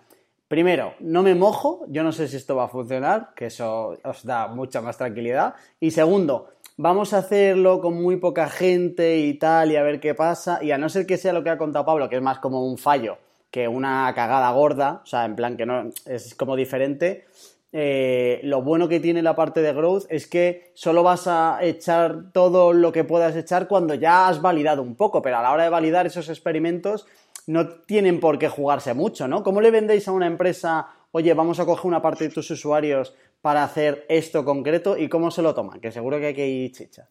[0.48, 4.22] Primero, no me mojo, yo no sé si esto va a funcionar, que eso os
[4.22, 5.54] da mucha más tranquilidad.
[5.80, 10.14] Y segundo, vamos a hacerlo con muy poca gente y tal, y a ver qué
[10.14, 10.62] pasa.
[10.62, 12.66] Y a no ser que sea lo que ha contado Pablo, que es más como
[12.66, 13.16] un fallo
[13.52, 17.26] que una cagada gorda, o sea, en plan que no es como diferente.
[17.70, 22.32] Eh, lo bueno que tiene la parte de growth es que solo vas a echar
[22.32, 25.64] todo lo que puedas echar cuando ya has validado un poco, pero a la hora
[25.64, 27.06] de validar esos experimentos
[27.46, 29.42] no tienen por qué jugarse mucho, ¿no?
[29.42, 33.14] ¿Cómo le vendéis a una empresa, oye, vamos a coger una parte de tus usuarios
[33.42, 35.78] para hacer esto concreto y cómo se lo toman?
[35.80, 37.08] Que seguro que hay que ir chicha.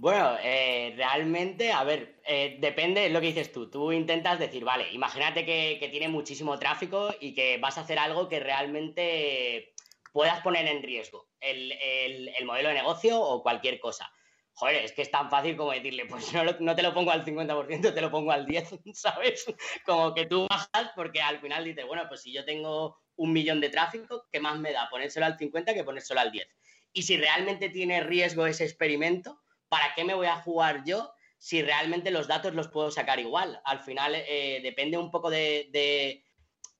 [0.00, 3.68] Bueno, eh, realmente, a ver, eh, depende de lo que dices tú.
[3.68, 8.28] Tú intentas decir, vale, imagínate que, tiene muchísimo tráfico y que vas a hacer algo
[8.28, 9.74] que realmente
[10.12, 14.10] puedas poner en riesgo el modelo de negocio o cualquier cosa
[14.58, 17.94] joder, es que es tan fácil como decirle, pues no, te lo pongo al 50%,
[17.94, 19.46] te lo pongo al 10%, ¿sabes?
[19.86, 23.60] Como que tú bajas porque al final dices, bueno, pues si yo tengo un millón
[23.60, 26.48] de tráfico, ¿qué más me da ponérselo al 50 que ponérselo al 10?
[26.92, 31.62] Y si realmente tiene riesgo ese experimento, ¿para qué me voy a jugar yo si
[31.62, 33.60] realmente los datos los puedo sacar igual?
[33.64, 35.68] Al final eh, depende un poco de,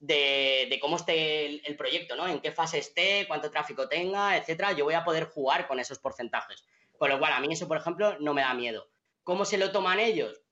[0.01, 2.27] de, cómo esté el, el, proyecto, ¿no?
[2.27, 4.73] En qué fase esté, cuánto tráfico tenga, etcétera.
[4.73, 6.65] Yo voy a poder jugar con esos porcentajes.
[6.97, 8.89] Con lo cual, a mí eso, por ejemplo, no me da miedo.
[9.23, 10.43] ¿Cómo se lo toman ellos?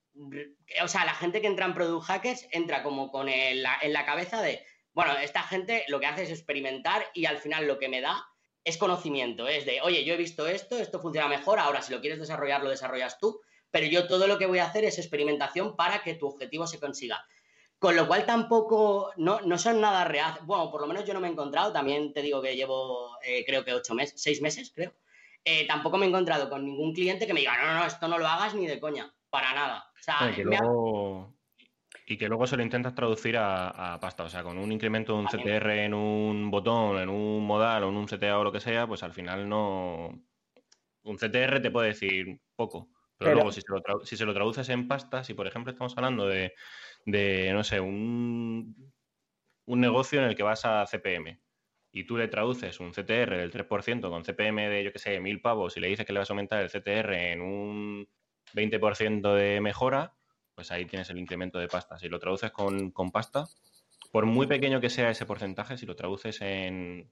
[0.83, 4.41] O sea, la gente que entra en Product Hackers entra como con en la cabeza
[4.41, 4.65] de,
[4.97, 8.27] bueno, esta gente lo que hace es experimentar y al final lo que me da
[8.67, 9.47] es conocimiento.
[9.47, 12.63] Es de, oye, yo he visto esto, esto funciona mejor, ahora si lo quieres desarrollar,
[12.63, 13.41] lo desarrollas tú,
[13.71, 16.81] pero yo todo lo que voy a hacer es experimentación para que tu objetivo se
[16.81, 17.25] consiga.
[17.79, 20.41] Con lo cual tampoco, no, no son nada real.
[20.43, 23.45] Bueno, por lo menos yo no me he encontrado, también te digo que llevo, eh,
[23.47, 24.93] creo que ocho meses, seis meses, creo.
[25.45, 28.09] Eh, tampoco me he encontrado con ningún cliente que me diga, no, no, no, esto
[28.09, 29.93] no lo hagas ni de coña, para nada.
[32.07, 35.19] Y, que luego, se lo intentas traducir a, pasta, o sea, con un incremento de
[35.19, 38.61] un CTR en un botón, en un modal o en un CTA o lo que
[38.61, 40.23] sea, pues al final no...
[41.03, 42.89] Un CTR te puede decir poco,
[43.19, 45.97] pero, luego si se, lo si se lo traduces en pasta, si por ejemplo estamos
[45.97, 46.55] hablando de,
[47.05, 48.93] de no sé, un,
[49.67, 51.41] un negocio en el que vas a CPM,
[51.97, 55.41] y tú le traduces un CTR del 3% con CPM de, yo qué sé, mil
[55.41, 58.09] pavos y le dices que le vas a aumentar el CTR en un
[58.53, 60.15] 20% de mejora,
[60.57, 61.99] pues ahí tienes el incremento de pasta.
[61.99, 63.47] Si lo traduces con, pasta,
[64.11, 67.11] por muy pequeño que sea ese porcentaje, si lo traduces en,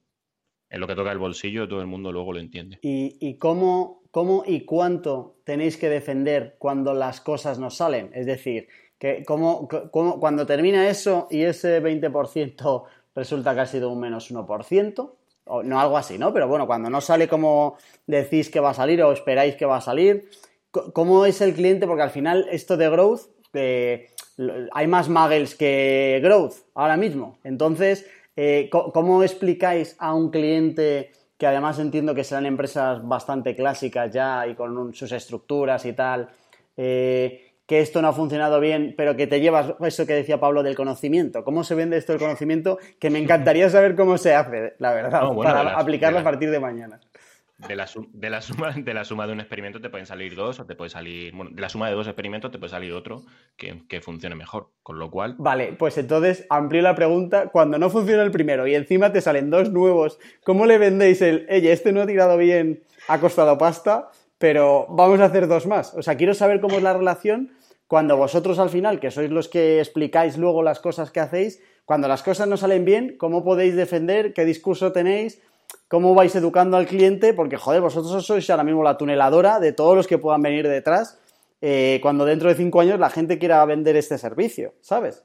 [0.70, 2.78] en lo que toca el bolsillo, todo el mundo luego lo entiende.
[2.80, 8.10] ¿Y, cómo, cómo, y cuánto tenéis que defender cuando las cosas no salen?
[8.14, 8.66] Es decir,
[8.98, 12.84] que cómo, cómo, cuando termina eso y ese 20%
[13.14, 15.14] resulta que ha sido un menos 1%,
[15.46, 16.32] o no algo así, ¿no?
[16.32, 17.76] Pero bueno, cuando no sale como
[18.06, 20.30] decís que va a salir o esperáis que va a salir,
[20.70, 21.86] ¿cómo es el cliente?
[21.86, 27.38] Porque al final esto de growth, hay más muggles que growth ahora mismo.
[27.44, 34.10] Entonces, eh, ¿cómo explicáis a un cliente que además entiendo que serán empresas bastante clásicas
[34.12, 36.28] ya y con sus estructuras y tal,
[36.76, 40.62] eh, que esto no ha funcionado bien, pero que te llevas eso que decía Pablo
[40.62, 41.44] del conocimiento.
[41.44, 42.78] ¿Cómo se vende esto del conocimiento?
[42.98, 47.00] Que me encantaría saber cómo se hace, la verdad, para aplicarlo a partir de mañana.
[47.68, 50.60] De la, de, la suma, de la suma de un experimento te pueden salir dos
[50.60, 53.22] o te puede salir, bueno, de la suma de dos experimentos te puede salir otro
[53.56, 55.36] que, que funcione mejor, con lo cual...
[55.38, 59.50] Vale, pues entonces amplío la pregunta, cuando no funciona el primero y encima te salen
[59.50, 64.10] dos nuevos, ¿cómo le vendéis el, oye, este no ha tirado bien, ha costado pasta?
[64.44, 65.94] pero vamos a hacer dos más.
[65.94, 67.52] O sea, quiero saber cómo es la relación
[67.86, 72.08] cuando vosotros al final, que sois los que explicáis luego las cosas que hacéis, cuando
[72.08, 75.40] las cosas no salen bien, cómo podéis defender, qué discurso tenéis,
[75.88, 79.96] cómo vais educando al cliente, porque joder, vosotros sois ahora mismo la tuneladora de todos
[79.96, 81.18] los que puedan venir detrás,
[81.60, 85.24] eh, cuando dentro de cinco años la gente quiera vender este servicio, ¿sabes?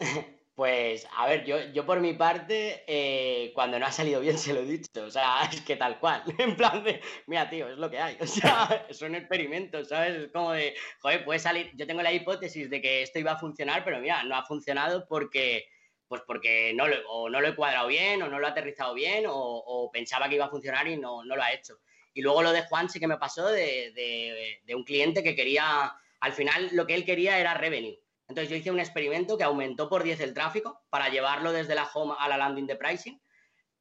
[0.58, 4.52] Pues, a ver, yo, yo por mi parte, eh, cuando no ha salido bien se
[4.52, 7.78] lo he dicho, o sea, es que tal cual, en plan de, mira, tío, es
[7.78, 10.16] lo que hay, o sea, son experimentos, ¿sabes?
[10.16, 13.38] Es como de, joder, puede salir, yo tengo la hipótesis de que esto iba a
[13.38, 15.68] funcionar, pero mira, no ha funcionado porque,
[16.08, 18.94] pues porque no lo, o no lo he cuadrado bien, o no lo he aterrizado
[18.94, 21.78] bien, o, pensaba que iba a funcionar y no, no, lo ha hecho.
[22.14, 25.36] Y luego lo de Juan sí que me pasó de, de, de un cliente que
[25.36, 27.98] quería, al final lo que él quería era revenue.
[28.28, 31.88] Entonces yo hice un experimento que aumentó por 10 el tráfico para llevarlo desde la
[31.92, 33.20] home a la landing de pricing,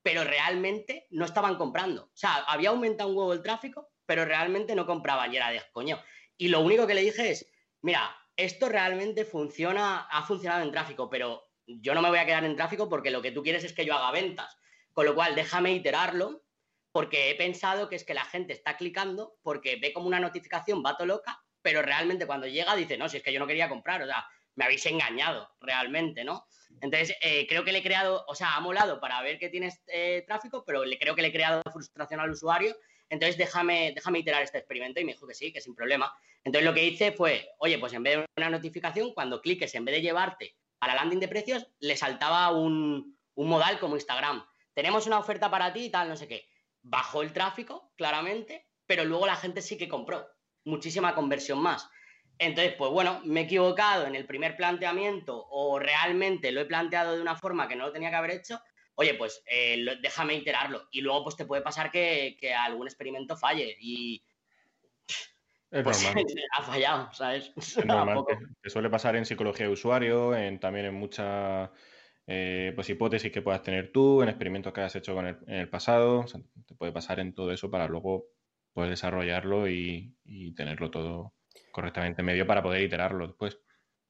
[0.01, 2.03] pero realmente no estaban comprando.
[2.05, 5.61] O sea, había aumentado un huevo el tráfico, pero realmente no compraban y era de
[5.73, 6.01] coño.
[6.37, 7.45] Y lo único que le dije es,
[7.81, 12.45] mira, esto realmente funciona, ha funcionado en tráfico, pero yo no me voy a quedar
[12.45, 14.57] en tráfico porque lo que tú quieres es que yo haga ventas.
[14.93, 16.43] Con lo cual, déjame iterarlo
[16.91, 20.81] porque he pensado que es que la gente está clicando porque ve como una notificación,
[20.81, 24.01] vato loca, pero realmente cuando llega dice, no, si es que yo no quería comprar,
[24.01, 26.47] o sea, me habéis engañado realmente, ¿no?
[26.81, 29.81] Entonces, eh, creo que le he creado, o sea, ha molado para ver que tienes
[29.87, 32.75] eh, tráfico, pero le, creo que le he creado frustración al usuario.
[33.09, 36.11] Entonces, déjame, déjame iterar este experimento y me dijo que sí, que sin problema.
[36.43, 39.85] Entonces, lo que hice fue, oye, pues en vez de una notificación, cuando cliques, en
[39.85, 44.45] vez de llevarte a la landing de precios, le saltaba un, modal como Instagram.
[44.73, 46.47] Tenemos una oferta para ti y tal, no sé qué.
[46.81, 50.27] Bajó el tráfico, claramente, pero luego la gente sí que compró.
[50.65, 51.89] Muchísima conversión más.
[52.39, 57.15] Entonces, pues bueno, me he equivocado en el primer planteamiento o realmente lo he planteado
[57.15, 58.61] de una forma que no lo tenía que haber hecho,
[58.95, 60.87] oye, pues eh, déjame iterarlo.
[60.91, 64.23] Y luego pues te puede pasar que, algún experimento falle y...
[65.69, 66.25] Es pues, normal.
[66.57, 67.51] ha fallado, ¿sabes?
[67.57, 68.23] Es normal.
[68.61, 71.69] Que, suele pasar en psicología de usuario, en, también en muchas
[72.25, 75.55] eh, pues, hipótesis que puedas tener tú, en experimentos que hayas hecho con el, en
[75.55, 76.25] el pasado.
[76.65, 78.27] te puede pasar en todo eso para luego
[78.73, 80.13] poder desarrollarlo y
[80.55, 81.33] tenerlo todo
[81.71, 83.59] correctamente medio para poder iterarlo después.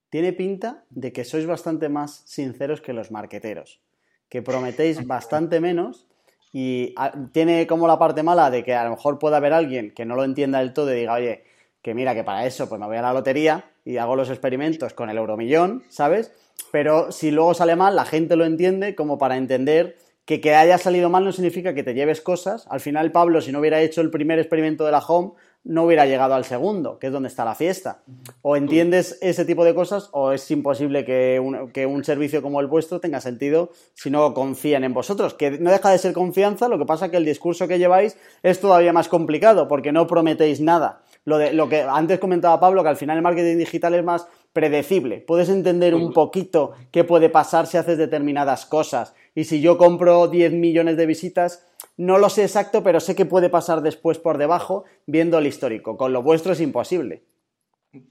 [0.10, 3.82] Tiene pinta de que sois bastante más sinceros que los marqueteros,
[4.30, 6.07] que prometéis bastante menos
[6.52, 9.92] y ah, tiene como la parte mala de que a lo mejor pueda haber alguien
[9.94, 11.44] que no lo entienda del todo y diga, oye,
[11.82, 14.94] que mira que para eso pues me voy a la lotería y hago los experimentos
[14.94, 16.32] con el euromillón, ¿sabes?
[16.72, 19.98] Pero si luego sale mal, la gente lo entiende como para entender
[20.28, 22.68] que que haya salido mal no significa que te lleves cosas.
[22.70, 25.32] Al final, Pablo, si no hubiera hecho el primer experimento de la home,
[25.64, 28.02] no hubiera llegado al segundo, que es donde está la fiesta.
[28.42, 33.00] O entiendes ese tipo de cosas o es imposible que un, servicio como el vuestro
[33.00, 35.34] tenga sentido si no confían en vosotros.
[35.34, 38.60] Que no deja de ser confianza, lo que pasa que el discurso que lleváis es
[38.60, 41.04] todavía más complicado porque no prometéis nada.
[41.24, 44.28] Lo, de, lo que antes comentaba Pablo, que al final el marketing digital es más
[44.58, 45.20] predecible.
[45.20, 49.14] Puedes entender un poquito qué puede pasar si haces determinadas cosas.
[49.38, 51.64] Y si yo compro 10 millones de visitas,
[51.96, 55.96] no lo sé exacto, pero sé que puede pasar después por debajo viendo el histórico.
[55.96, 57.24] Con lo vuestro es imposible.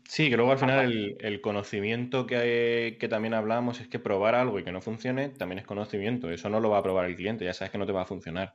[0.08, 4.60] Sí, que luego al final el, conocimiento que, que, también hablamos es que probar algo
[4.60, 6.30] y que no funcione también es conocimiento.
[6.30, 8.06] Eso no lo va a probar el cliente, ya sabes que no te va a
[8.06, 8.54] funcionar.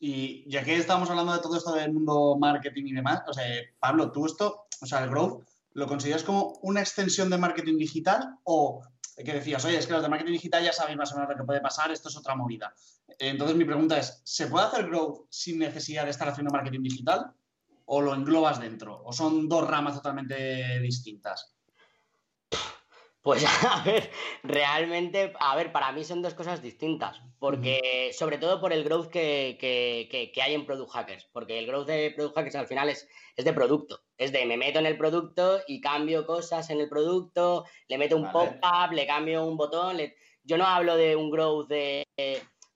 [0.00, 3.44] Y ya que estamos hablando de todo esto del mundo marketing y demás, o sea,
[3.78, 8.38] Pablo, tú esto, o sea, el growth, ¿lo consideras como una extensión de marketing digital
[8.42, 8.82] o
[9.16, 11.36] que decías, oye, es que los de marketing digital ya sabéis más o menos lo
[11.36, 12.74] que puede pasar, esto es otra movida?
[13.18, 17.32] Entonces mi pregunta es, ¿se puede hacer growth sin necesidad de estar haciendo marketing digital?
[17.84, 19.02] ¿O lo englobas dentro?
[19.04, 21.51] ¿O son dos ramas totalmente distintas?
[23.22, 24.10] Pues a ver,
[24.42, 29.08] realmente, a ver, para mí son dos cosas distintas, porque sobre todo por el growth
[29.08, 33.44] que, hay en Product Hackers, porque el growth de Product Hackers al final es, es,
[33.44, 37.64] de producto, es de me meto en el producto y cambio cosas en el producto,
[37.86, 39.98] le meto un pop-up, le cambio un botón,
[40.42, 42.04] yo no hablo de un growth de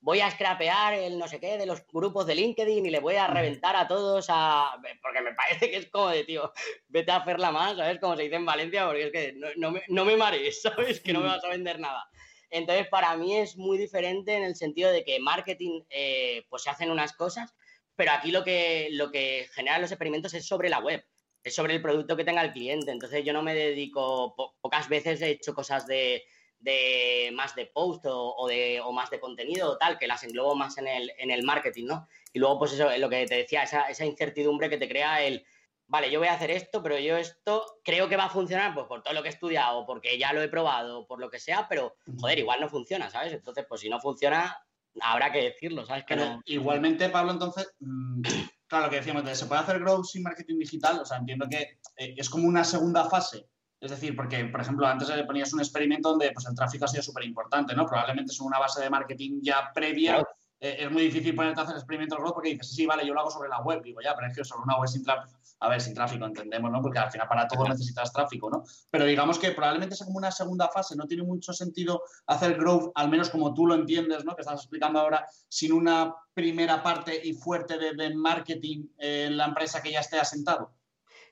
[0.06, 3.16] voy a scrapear el no sé qué de los grupos de LinkedIn y le voy
[3.16, 4.80] a reventar a todos a...
[5.02, 6.52] Porque me parece que es como de, tío,
[6.86, 7.98] vete a hacerla más, ¿sabes?
[7.98, 11.00] Como se dice en Valencia, porque es que no, me, no me marees, ¿sabes?
[11.00, 12.08] Que no me vas a vender nada.
[12.50, 16.70] Entonces, para mí es muy diferente en el sentido de que marketing, eh, pues se
[16.70, 17.52] hacen unas cosas,
[17.96, 21.04] pero aquí lo que, lo que generan los experimentos es sobre la web,
[21.42, 22.92] es sobre el producto que tenga el cliente.
[22.92, 26.22] Entonces, yo no me dedico, pocas veces he hecho cosas de
[26.66, 30.56] de más de post o, de, o más de contenido o tal, que las englobo
[30.56, 32.08] más en el, en el marketing, ¿no?
[32.32, 35.46] Y luego, pues eso, lo que te decía, esa, esa incertidumbre que te crea el,
[35.86, 38.86] vale, yo voy a hacer esto, pero yo esto creo que va a funcionar pues
[38.88, 41.68] por todo lo que he estudiado, porque ya lo he probado, por lo que sea,
[41.68, 43.32] pero joder, igual no funciona, ¿sabes?
[43.32, 44.58] Entonces, pues si no funciona,
[45.00, 46.04] habrá que decirlo, ¿sabes?
[46.04, 46.42] Que no...
[46.46, 48.22] Igualmente, Pablo, entonces, mm,
[48.66, 50.98] claro, lo que decíamos, ¿se puede hacer growth sin marketing digital?
[50.98, 53.46] O sea, entiendo que eh, es como una segunda fase
[53.86, 56.88] es decir, porque, por ejemplo, antes le ponías un experimento donde pues, el tráfico ha
[56.88, 57.86] sido súper importante, ¿no?
[57.86, 60.22] Probablemente es una base de marketing ya previa.
[60.58, 63.20] Eh, es muy difícil ponerte a hacer experimentos growth porque dices, sí, vale, yo lo
[63.20, 63.82] hago sobre la web.
[63.82, 66.70] Digo, ya, pero es que sobre una web sin tráfico, a ver, sin tráfico, entendemos,
[66.70, 66.82] ¿no?
[66.82, 68.64] Porque al final para todo necesitas tráfico, ¿no?
[68.90, 70.96] Pero digamos que probablemente sea como una segunda fase.
[70.96, 74.34] No tiene mucho sentido hacer growth, al menos como tú lo entiendes, ¿no?
[74.34, 79.82] Que estás explicando ahora, sin una primera parte y fuerte de, marketing en la empresa
[79.82, 80.72] que ya esté asentado.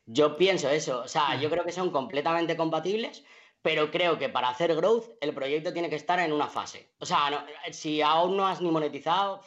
[0.07, 3.24] Yo pienso eso, o sea, yo creo que son completamente compatibles,
[3.62, 6.90] pero creo que para hacer growth el proyecto tiene que estar en una fase.
[6.98, 9.40] O sea, si aún no has ni monetizado,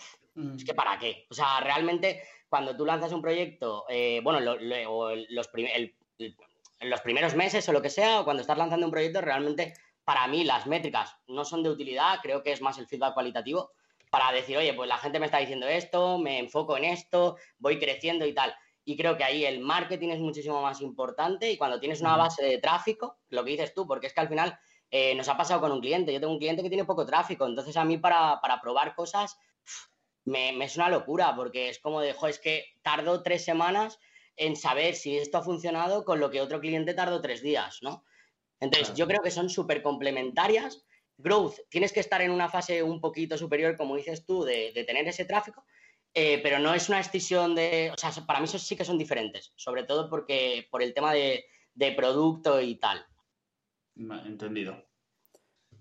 [0.55, 1.27] es que para qué.
[1.29, 4.39] O sea, realmente cuando tú lanzas un proyecto, eh, bueno,
[4.89, 5.49] o los,
[6.79, 10.27] los primeros meses o lo que sea, o cuando estás lanzando un proyecto, realmente para
[10.27, 13.71] mí las métricas no son de utilidad, creo que es más el feedback cualitativo
[14.09, 17.77] para decir, oye, pues la gente me está diciendo esto, me enfoco en esto, voy
[17.77, 18.55] creciendo y tal.
[18.89, 22.41] Y creo que ahí el marketing es muchísimo más importante y cuando tienes una base
[22.41, 24.57] de tráfico, lo que dices tú, porque es que al final
[24.89, 26.13] eh, nos ha pasado con un cliente.
[26.13, 29.37] Yo tengo un cliente que tiene poco tráfico, entonces a mí para, probar cosas
[30.23, 33.99] me, es una locura, porque es como de, es que tardo tres semanas
[34.37, 38.05] en saber si esto ha funcionado con lo que otro cliente tardó tres días, ¿no?
[38.61, 40.85] Entonces, yo creo que son súper complementarias.
[41.17, 45.05] Growth, tienes que estar en una fase un poquito superior, como dices tú, de, tener
[45.09, 45.65] ese tráfico,
[46.19, 47.91] eh, pero no es una decisión de.
[47.93, 51.13] O sea, para mí eso sí que son diferentes, sobre todo porque por el tema
[51.13, 51.45] de,
[51.95, 53.05] producto y tal.
[54.25, 54.83] Entendido.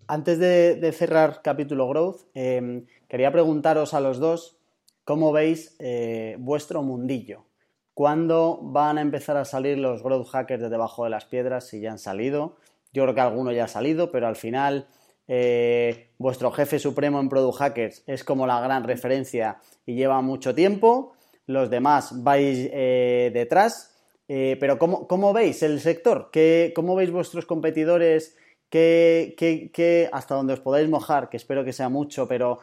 [0.07, 4.59] Antes de, cerrar capítulo Growth, em, quería preguntaros a los dos
[5.05, 7.47] cómo veis eh, vuestro mundillo.
[7.95, 11.67] ¿Cuándo van a empezar a salir los growth hackers de debajo de las piedras?
[11.67, 12.59] Si ya han salido.
[12.93, 14.87] Yo creo que alguno ya ha salido, pero al final
[15.29, 20.55] eh, vuestro jefe supremo en Product Hackers es como la gran referencia y lleva mucho
[20.55, 21.15] tiempo.
[21.47, 23.93] Los demás vais eh, detrás.
[24.27, 26.31] pero ¿cómo, veis el sector?
[26.75, 28.37] ¿Cómo veis vuestros competidores?
[28.69, 32.59] ¿Qué, hasta donde os podáis mojar, que espero que sea mucho, pero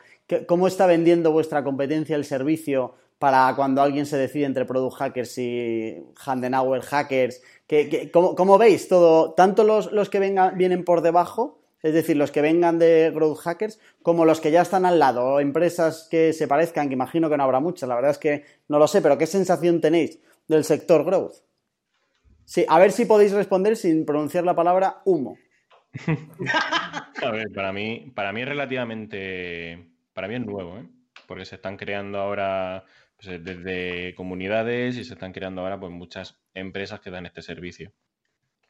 [0.48, 5.38] ¿cómo está vendiendo vuestra competencia el servicio para cuando alguien se decide entre Product Hackers
[5.38, 7.42] y Handenauer Hackers?
[8.12, 9.32] cómo, veis todo?
[9.34, 13.80] Tanto los, que vengan, vienen por debajo, es decir, los que vengan de Growth Hackers,
[14.02, 17.44] como los que ya están al lado, empresas que se parezcan, que imagino que no
[17.44, 21.04] habrá muchas, la verdad es que no lo sé, pero ¿qué sensación tenéis del sector
[21.04, 21.44] Growth?
[22.46, 25.38] Sí, a ver si podéis responder sin pronunciar la palabra humo.
[27.22, 30.88] A ver, para mí, para mí es relativamente, para mí es nuevo, ¿eh?
[31.28, 32.84] porque se están creando ahora
[33.22, 37.92] pues, desde comunidades y se están creando ahora pues muchas empresas que dan este servicio.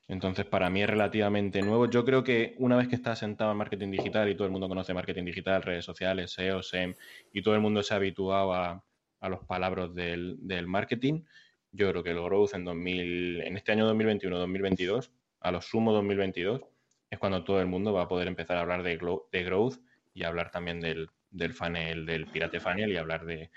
[0.08, 1.90] Entonces, para mí es relativamente nuevo.
[1.90, 4.68] Yo creo que una vez que está sentado en marketing digital y todo el mundo
[4.68, 6.96] conoce marketing digital, redes sociales, SEO, SEM,
[7.32, 8.84] y todo el mundo se ha habituado a,
[9.22, 11.24] los palabras del, del, marketing,
[11.72, 16.62] yo creo que el growth en, 2000, en este año 2021-2022, a lo sumo 2022,
[17.10, 19.00] es cuando todo el mundo va a poder empezar a hablar de,
[19.32, 19.80] de growth
[20.14, 23.50] y hablar también del, del, funnel, del pirate funnel y hablar de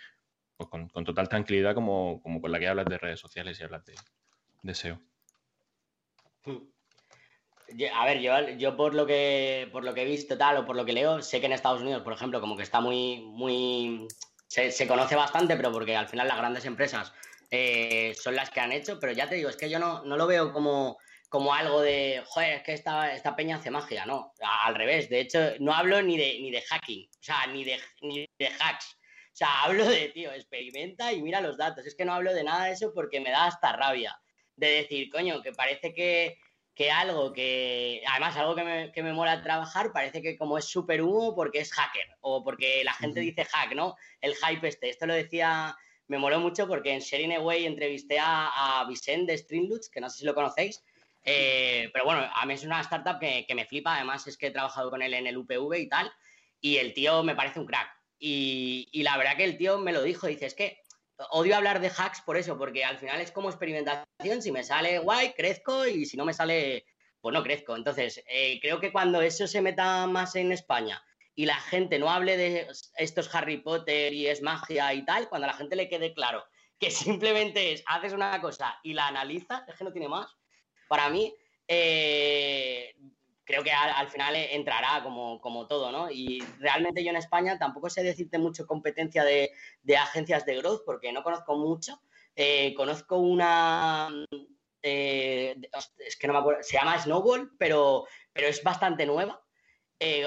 [0.56, 3.84] pues, con, total tranquilidad como, como, con la que hablas de redes sociales y hablas
[3.84, 5.00] de, SEO.
[7.94, 8.20] A ver,
[8.58, 11.20] yo, por lo que por lo que he visto tal o por lo que leo,
[11.22, 14.06] sé que en Estados Unidos, por ejemplo, como que está muy, muy
[14.46, 17.12] se, conoce bastante, pero porque al final las grandes empresas
[17.50, 20.16] eh, son las que han hecho, pero ya te digo, es que yo no, no
[20.16, 24.32] lo veo como como algo de, joder, es que esta, esta peña hace magia, no,
[24.64, 27.78] al revés, de hecho, no hablo ni de, ni de hacking, o sea, ni de,
[28.00, 28.96] ni de hacks,
[29.32, 32.44] o sea, hablo de, tío, experimenta y mira los datos, es que no hablo de
[32.44, 34.16] nada de eso porque me da hasta rabia,
[34.56, 36.38] de decir, coño, que parece que,
[36.74, 40.64] que algo que, además, algo que me, que me mola trabajar, parece que como es
[40.64, 43.96] súper humo porque es hacker, o porque la gente dice hack, ¿no?
[44.20, 45.76] El hype este, esto lo decía
[46.08, 50.08] me moló mucho porque en Sharing Away entrevisté a, a Vicente de Streamloots, que no
[50.08, 50.84] sé si lo conocéis,
[51.28, 54.50] eh, pero bueno, a mí es una startup que, me flipa, además es que he
[54.52, 56.10] trabajado con él en el UPV y tal,
[56.60, 57.90] y el tío me parece un crack.
[58.18, 60.78] Y, la verdad que el tío me lo dijo, dice, es que
[61.30, 64.98] odio hablar de hacks por eso, porque al final es como experimentación, si me sale
[64.98, 66.86] guay, crezco, y si no me sale,
[67.20, 67.76] pues no crezco.
[67.76, 71.02] Entonces, eh, creo que cuando eso se meta más en España
[71.34, 75.46] y la gente no hable de estos Harry Potter y es magia y tal, cuando
[75.46, 76.44] a la gente le quede claro
[76.78, 80.36] que simplemente es, haces una cosa y la analizas, es que no tiene más
[80.88, 81.34] para mí,
[81.66, 82.94] eh,
[83.46, 86.10] creo que al, final entrará como, todo, ¿no?
[86.10, 89.50] Y realmente yo en España tampoco sé decirte mucho competencia de,
[89.96, 92.02] agencias de growth porque no conozco mucho.
[92.34, 94.10] Eh, conozco una,
[94.82, 95.56] eh,
[95.98, 99.40] es que no me acuerdo, se llama Snowball, pero, pero es bastante nueva.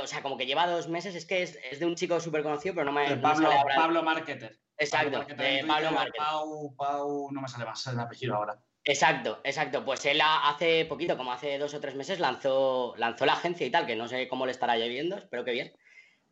[0.02, 2.74] o sea, como que lleva dos meses, es que es, de un chico súper conocido,
[2.74, 3.18] pero no me.
[3.18, 4.58] Pablo, Pablo Marketer.
[4.78, 5.26] Exacto,
[5.68, 6.18] Pablo Marketer.
[6.18, 8.60] Pau, Pau, no me sale más el apellido ahora.
[8.90, 9.86] Exacto, exacto.
[9.86, 13.70] Pues él hace poquito, como hace dos o tres meses, lanzó, lanzó la agencia y
[13.70, 15.72] tal, que no sé cómo le estará lloviendo, espero que bien.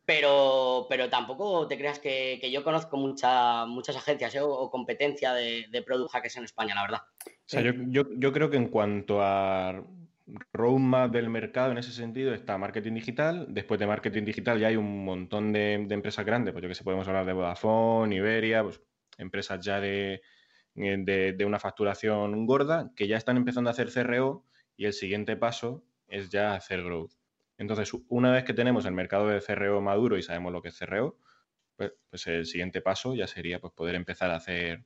[0.05, 4.41] Pero, pero tampoco te creas que, yo conozco mucha, muchas agencias ¿eh?
[4.41, 7.01] o, competencia de, de product hackers en España, la verdad.
[7.27, 9.83] O sea, yo, creo que en cuanto a
[10.51, 13.45] roadmap del mercado en ese sentido está marketing digital.
[13.49, 16.83] Después de marketing digital ya hay un montón de, empresas grandes, pues yo que sé,
[16.83, 18.81] podemos hablar de Vodafone, Iberia, pues
[19.19, 20.21] empresas ya de,
[20.77, 25.35] eh, de, una facturación gorda que ya están empezando a hacer CRO y el siguiente
[25.35, 27.13] paso es ya hacer growth.
[27.57, 30.77] Entonces, una vez que tenemos el mercado de CRO maduro y sabemos lo que es
[30.77, 31.17] CRO,
[31.75, 34.83] pues, pues, el siguiente paso ya sería pues, poder empezar a hacer,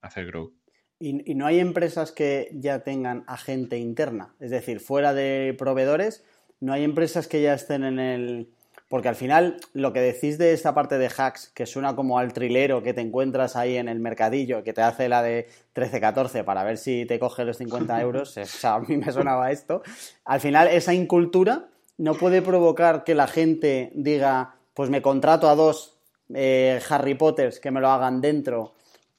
[0.00, 0.52] hacer growth.
[0.98, 4.34] ¿Y, ¿Y, no hay empresas que ya tengan agente interna?
[4.40, 6.24] Es decir, fuera de proveedores,
[6.58, 8.50] ¿no hay empresas que ya estén en el,
[8.90, 12.32] porque al final lo que decís de esta parte de hacks, que suena como al
[12.32, 16.64] trilero que te encuentras ahí en el mercadillo, que te hace la de 13-14 para
[16.64, 19.82] ver si te coge los 50 euros, o sea, a mí me sonaba esto,
[20.24, 21.68] al final esa incultura
[21.98, 25.96] no puede provocar que la gente diga, pues me contrato a dos
[26.34, 28.74] eh, Harry Potters que me lo hagan dentro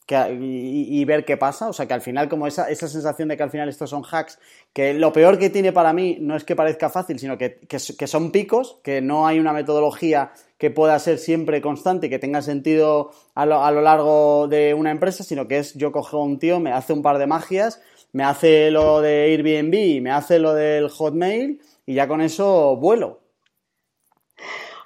[0.08, 1.70] y, ver qué pasa.
[1.70, 4.04] O sea, que al final, como esa, esa sensación de que al final estos son
[4.10, 4.40] hacks,
[4.74, 7.80] que lo peor que tiene para mí no es que parezca fácil, sino que, que,
[7.80, 12.42] son picos, que no hay una metodología que pueda ser siempre constante y que tenga
[12.42, 16.24] sentido a lo, a lo largo de una empresa, sino que es yo cojo a
[16.24, 17.82] un tío, me hace un par de magias,
[18.12, 23.22] me hace lo de Airbnb, me hace lo del Hotmail y ya con eso vuelo.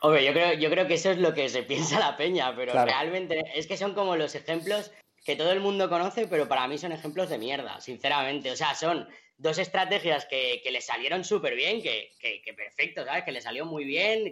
[0.01, 2.73] Hombre, yo creo, yo creo que eso es lo que se piensa la peña, pero
[2.73, 4.91] realmente es que son como los ejemplos
[5.25, 8.51] que todo el mundo conoce, pero para mí son ejemplos de mierda, sinceramente.
[8.51, 13.23] O sea, son dos estrategias que, que le salieron súper bien, que, que, perfecto, ¿sabes?
[13.23, 14.31] Que le salió muy bien,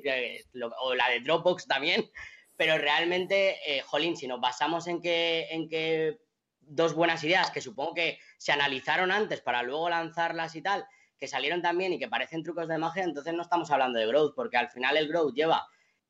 [0.80, 2.12] o la de Dropbox también,
[2.56, 6.20] pero realmente, eh, jolín, si nos basamos en que, en que
[6.62, 10.86] dos buenas ideas, que supongo que se analizaron antes para luego lanzarlas y tal,
[11.18, 14.36] que salieron también y que parecen trucos de magia, entonces no estamos hablando de growth,
[14.36, 15.68] porque al final el growth lleva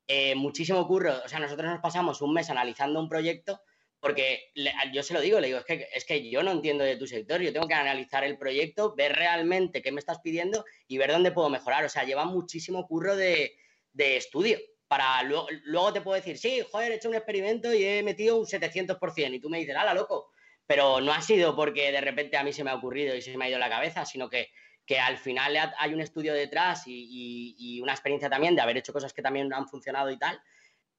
[0.07, 1.21] eh, muchísimo curro.
[1.23, 3.61] O sea, nosotros nos pasamos un mes analizando un proyecto
[4.03, 4.51] porque
[4.91, 7.07] yo se lo digo, le digo, es que, es que yo no entiendo de tu
[7.07, 11.09] sector, yo tengo que analizar el proyecto, ver realmente qué me estás pidiendo y ver
[11.09, 11.85] dónde puedo mejorar.
[11.85, 13.55] O sea, lleva muchísimo curro de,
[13.93, 14.59] estudio.
[14.89, 18.35] Para luego, luego, te puedo decir, sí, joder, he hecho un experimento y he metido
[18.37, 19.35] un 700%.
[19.35, 20.31] Y tú me dices, ala, loco.
[20.67, 23.37] Pero no ha sido porque de repente a mí se me ha ocurrido y se
[23.37, 24.49] me ha ido la cabeza, sino que,
[24.85, 28.91] que al final hay un estudio detrás y, y una experiencia también de haber hecho
[28.91, 30.41] cosas que también han funcionado y tal.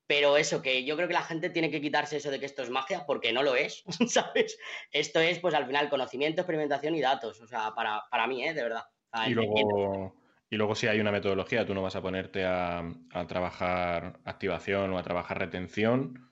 [0.07, 2.63] Pero eso, que yo creo que la gente tiene que quitarse eso de que esto
[2.63, 4.59] es magia, porque no lo es, ¿sabes?
[4.91, 7.41] Esto es, pues al final, conocimiento, experimentación y datos.
[7.41, 8.53] O sea, para, para mí, ¿eh?
[8.53, 8.85] De verdad.
[9.27, 10.15] y, luego,
[10.51, 12.81] y luego, si hay una metodología, tú no vas a ponerte a,
[13.13, 16.31] a, trabajar activación o a trabajar retención.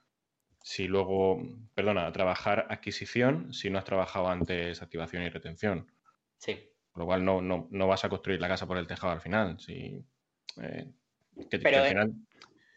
[0.61, 1.43] Si luego,
[1.75, 5.91] perdona, a trabajar adquisición, si no has trabajado antes activación y retención.
[6.37, 6.69] Sí.
[6.93, 9.23] Con lo cual no, no, no vas a construir la casa por el tejado al
[9.23, 9.59] final.
[9.59, 10.05] Si,
[10.61, 10.93] eh,
[11.51, 12.13] Pero, al eh,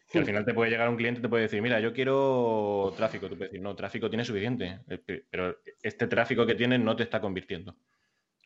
[0.06, 2.94] final al final te puede llegar un cliente y te puede decir, mira, yo quiero
[2.96, 3.28] tráfico.
[3.28, 7.02] Tú puedes decir, no, tráfico tiene suficiente, eh, pero este tráfico que tienes no te
[7.02, 7.76] está convirtiendo.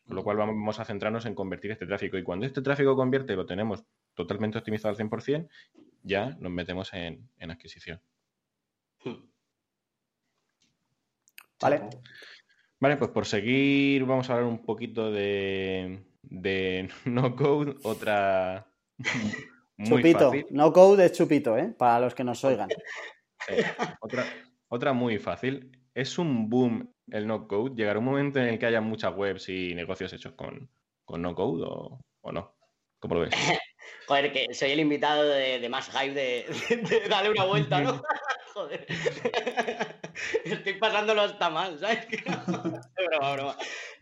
[0.07, 2.17] Con lo cual vamos a centrarnos en convertir este tráfico.
[2.17, 3.83] Y cuando este tráfico convierte, lo tenemos
[4.15, 5.47] totalmente optimizado al 100%,
[6.03, 8.01] ya nos metemos en, adquisición.
[11.61, 11.81] Vale.
[12.79, 18.67] Vale, pues por seguir vamos a hablar un poquito de, de no code, otra
[19.83, 21.73] chupito, no code es chupito, ¿eh?
[21.77, 22.69] Para los que nos oigan.
[23.99, 24.25] Otra,
[24.67, 25.71] otra muy fácil.
[25.93, 27.75] ¿Es un boom el no code?
[27.75, 30.69] ¿Llegará un momento en el que haya muchas webs y negocios hechos con,
[31.09, 32.55] no code o, no?
[32.99, 33.31] ¿Cómo lo ves?
[34.07, 38.01] Joder, que soy el invitado de, más hype de, de, darle una vuelta, ¿no?
[38.53, 38.85] Joder.
[40.45, 42.07] Estoy pasándolo hasta mal, ¿sabes?
[43.09, 43.57] broma, broma.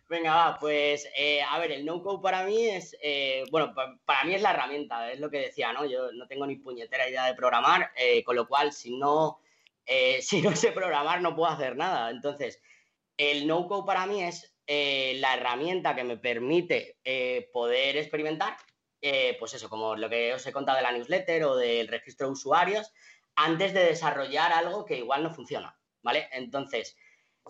[0.10, 4.34] Venga, va, pues eh, a ver, el no-code para mí es, eh, bueno, para mí
[4.34, 5.86] es la herramienta, es lo que decía, ¿no?
[5.86, 9.40] Yo no tengo ni puñetera idea de programar, eh, con lo cual si no,
[10.22, 12.10] si no sé programar no puedo hacer nada.
[12.10, 12.60] Entonces,
[13.18, 16.98] el no-code para mí es la herramienta que me permite
[17.54, 18.58] poder experimentar,
[19.40, 22.34] pues eso, como lo que os he contado de la newsletter o del registro de
[22.34, 22.92] usuarios,
[23.36, 26.30] antes de desarrollar algo que igual no funciona, ¿vale?
[26.32, 26.98] Entonces,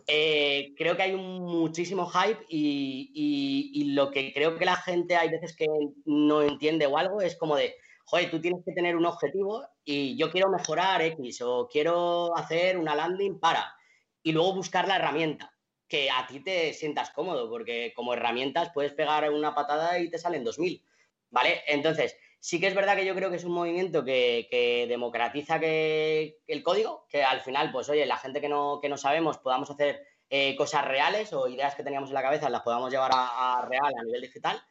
[0.07, 5.29] eh, creo que hay un muchísimo hype y, lo que creo que la gente hay
[5.29, 5.67] veces que
[6.05, 7.75] no entiende o algo es como de,
[8.05, 12.77] joder, tú tienes que tener un objetivo y yo quiero mejorar X o quiero hacer
[12.77, 13.73] una landing para
[14.23, 15.53] y luego buscar la herramienta
[15.87, 20.19] que a ti te sientas cómodo porque como herramientas puedes pegar una patada y te
[20.19, 20.85] salen 2000,
[21.31, 21.61] ¿vale?
[21.67, 26.37] Entonces, Sí que es verdad que yo creo que es un movimiento que, democratiza que,
[26.47, 29.69] el código, que al final, pues oye, la gente que no, que no sabemos podamos
[29.69, 33.65] hacer eh, cosas reales o ideas que teníamos en la cabeza las podamos llevar a,
[33.67, 34.61] real a nivel digital,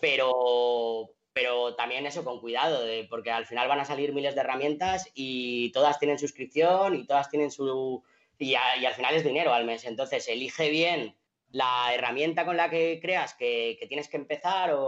[0.00, 2.80] pero, pero también eso con cuidado,
[3.10, 7.28] porque al final van a salir miles de herramientas y todas tienen suscripción y todas
[7.28, 8.02] tienen su...
[8.38, 11.16] Y, al final es dinero al mes, entonces elige bien
[11.50, 14.78] la herramienta con la que creas que, tienes que empezar o,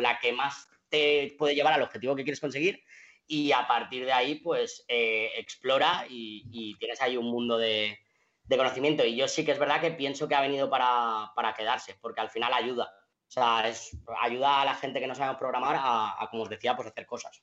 [0.00, 2.82] la que más te puede llevar al objetivo que quieres conseguir
[3.28, 7.98] y a partir de ahí pues eh, explora y, tienes ahí un mundo de,
[8.48, 12.20] conocimiento y yo sí que es verdad que pienso que ha venido para, quedarse porque
[12.20, 12.90] al final ayuda.
[13.28, 13.62] O sea,
[14.22, 17.38] ayuda a la gente que no sabe programar a, como os decía, pues hacer cosas.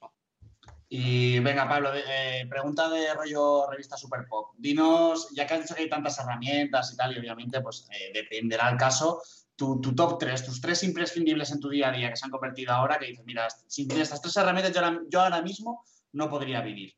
[0.90, 4.54] Y venga, Pablo, eh, pregunta de rollo revista Super Pop.
[4.58, 8.12] Dinos, ya que has dicho que hay tantas herramientas y tal, y obviamente, pues eh,
[8.14, 9.22] dependerá el caso,
[9.56, 12.74] tu, top 3, tus tres imprescindibles en tu día a día que se han convertido
[12.74, 14.74] ahora, que dices, mira, sin estas tres herramientas
[15.10, 16.94] yo ahora, mismo no podría vivir.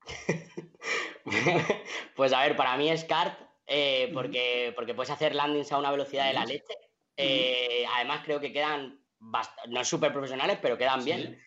[2.16, 5.90] pues a ver, para mí es CART, eh, porque, porque puedes hacer landings a una
[5.90, 6.74] velocidad de la leche.
[7.94, 9.00] además, creo que quedan,
[9.68, 11.40] no súper profesionales, pero quedan bien.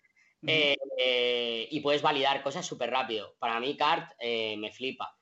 [0.99, 3.35] Eh, y puedes validar cosas súper rápido.
[3.39, 5.16] Para mí, CART eh, me flipa.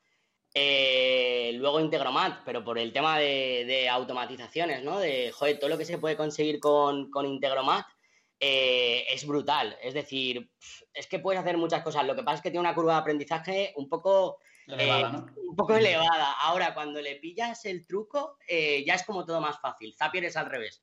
[0.58, 4.98] Eh, luego Integromat, pero por el tema de, automatizaciones, ¿no?
[4.98, 7.84] De, joder, todo lo que se puede conseguir con, con Integromat
[8.40, 9.76] eh, es brutal.
[9.82, 10.50] Es decir,
[10.94, 12.06] es que puedes hacer muchas cosas.
[12.06, 15.12] Lo que pasa es que tiene una curva de aprendizaje un poco elevada.
[15.12, 15.26] ¿no?
[15.46, 16.32] Un poco elevada.
[16.40, 19.94] Ahora, cuando le pillas el truco, ya es como todo más fácil.
[19.94, 20.82] Zapier es al revés.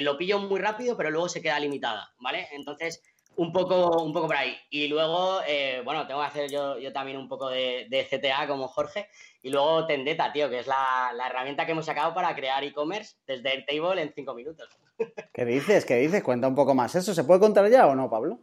[0.00, 2.48] lo pillo muy rápido, pero luego se queda limitada, ¿vale?
[2.52, 3.02] Entonces,
[3.36, 4.56] un poco, un poco por ahí.
[4.70, 8.46] Y luego, eh, bueno, tengo que hacer yo, yo también un poco de, de, CTA
[8.46, 9.08] como Jorge.
[9.42, 13.16] Y luego Tendeta, tío, que es la, la herramienta que hemos sacado para crear e-commerce
[13.26, 14.68] desde Airtable en cinco minutos.
[15.34, 15.84] ¿Qué dices?
[15.84, 16.22] ¿Qué dices?
[16.22, 17.14] Cuenta un poco más eso.
[17.14, 18.40] ¿Se puede contar ya o no, Pablo?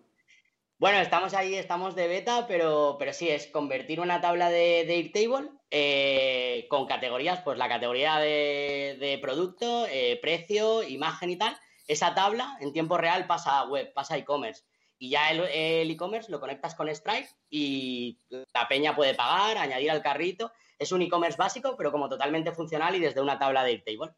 [0.78, 4.96] Bueno, estamos ahí, estamos de beta, pero, pero sí, es convertir una tabla de, de
[4.96, 11.56] Airtable eh, con categorías, pues la categoría de, de producto, eh, precio, imagen y tal.
[11.88, 14.64] Esa tabla en tiempo real pasa a web, pasa a e-commerce
[15.04, 18.18] y ya el e-commerce lo conectas con Stripe y
[18.54, 20.54] la peña puede pagar, añadir al carrito.
[20.80, 24.14] Es un e-commerce básico, pero como totalmente funcional y desde una tabla de Airtable.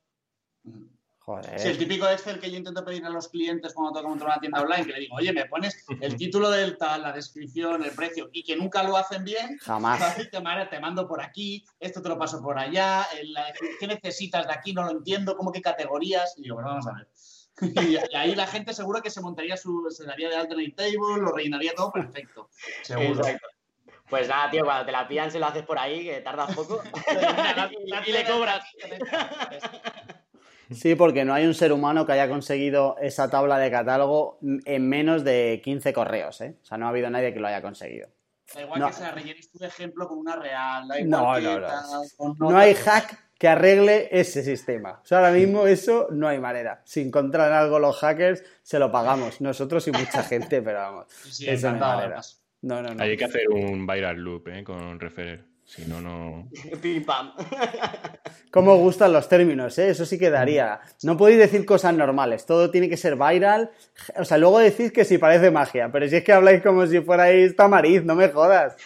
[1.17, 1.59] Joder.
[1.59, 4.39] Sí, el típico Excel que yo intento pedir a los clientes cuando toca montar una
[4.39, 7.95] tienda online, que le digo, oye, me pones el título del tal, la descripción, el
[7.95, 9.57] precio, y que nunca lo hacen bien.
[9.63, 10.15] Jamás.
[10.29, 13.07] Te, mando por aquí, esto te lo paso por allá,
[13.79, 14.71] ¿qué necesitas de aquí?
[14.71, 16.35] No lo entiendo, ¿cómo qué categorías?
[16.37, 17.07] Y digo, bueno, vamos a ver.
[17.61, 21.31] Y, ahí la gente seguro que se montaría su, se daría de alternate table, lo
[21.31, 22.49] rellenaría todo perfecto.
[22.83, 23.23] Seguro.
[24.09, 26.81] Pues nada, tío, cuando te la pillan se lo haces por ahí, que tarda poco.
[28.05, 28.63] y, le cobras.
[30.71, 34.87] Sí, porque no hay un ser humano que haya conseguido esa tabla de catálogo en
[34.87, 36.57] menos de 15 correos, ¿eh?
[36.61, 38.09] O sea, no ha habido nadie que lo haya conseguido.
[38.53, 40.87] Da igual que se rellenes tu ejemplo con una real.
[41.05, 42.51] no, no, no.
[42.51, 44.99] no hay hack que arregle ese sistema.
[45.03, 46.81] O sea, ahora mismo eso no hay manera.
[46.85, 49.41] Si encuentran algo los hackers, se lo pagamos.
[49.41, 51.05] Nosotros y mucha gente, pero vamos.
[51.41, 52.21] eso no hay manera.
[52.61, 53.03] No, no, no.
[53.03, 54.63] Hay que hacer un viral loop ¿eh?
[54.63, 55.45] con referer.
[55.65, 56.47] Si no, no.
[56.81, 57.33] Pim pam.
[58.51, 59.77] ¿Cómo gustan los términos?
[59.79, 59.89] Eh?
[59.89, 60.79] Eso sí quedaría.
[61.03, 62.45] No podéis decir cosas normales.
[62.45, 63.71] Todo tiene que ser viral.
[64.15, 65.91] O sea, luego decís que si parece magia.
[65.91, 68.77] Pero si es que habláis como si fuerais tamariz, no me jodas.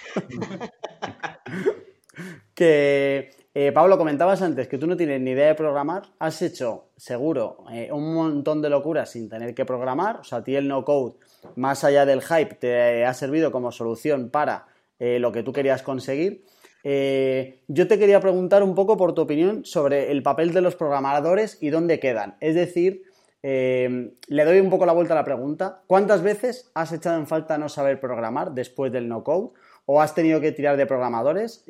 [2.56, 6.04] que eh, Pablo, comentabas antes que tú no tienes ni idea de programar.
[6.20, 10.18] Has hecho, seguro, eh, un montón de locuras sin tener que programar.
[10.18, 11.16] O sea, a ti el no-code,
[11.56, 14.68] más allá del hype, te ha servido como solución para
[15.00, 16.46] eh, lo que tú querías conseguir.
[16.84, 21.58] yo te quería preguntar un poco por tu opinión sobre el papel de los programadores
[21.60, 22.38] y dónde quedan.
[22.40, 23.04] Es decir,
[23.42, 25.82] le doy un poco la vuelta a la pregunta.
[25.88, 29.50] ¿Cuántas veces has echado en falta no saber programar después del no-code?
[29.86, 31.66] ¿O has tenido que tirar de programadores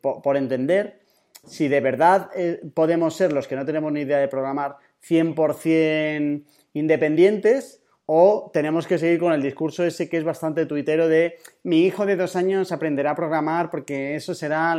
[0.00, 1.03] por entender
[1.46, 4.76] si de verdad eh, podemos ser los que no tenemos ni idea de programar
[5.06, 11.38] 100% independientes o tenemos que seguir con el discurso ese que es bastante tuitero de
[11.62, 14.74] mi hijo de dos años aprenderá a programar porque eso será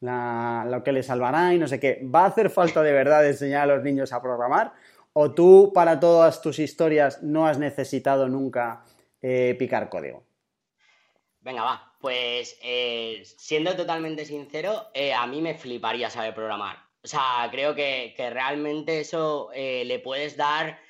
[0.00, 2.00] lo que le salvará y no sé qué.
[2.02, 4.72] ¿Va a hacer falta de verdad enseñar a los niños a programar?
[5.12, 8.82] ¿O tú para todas tus historias no has necesitado nunca
[9.20, 10.24] eh, picar código?
[11.40, 11.91] Venga, va.
[12.02, 16.78] Pues eh, siendo totalmente sincero, eh, a mí me fliparía saber programar.
[17.04, 20.80] O sea, creo que, realmente eso eh, le puedes dar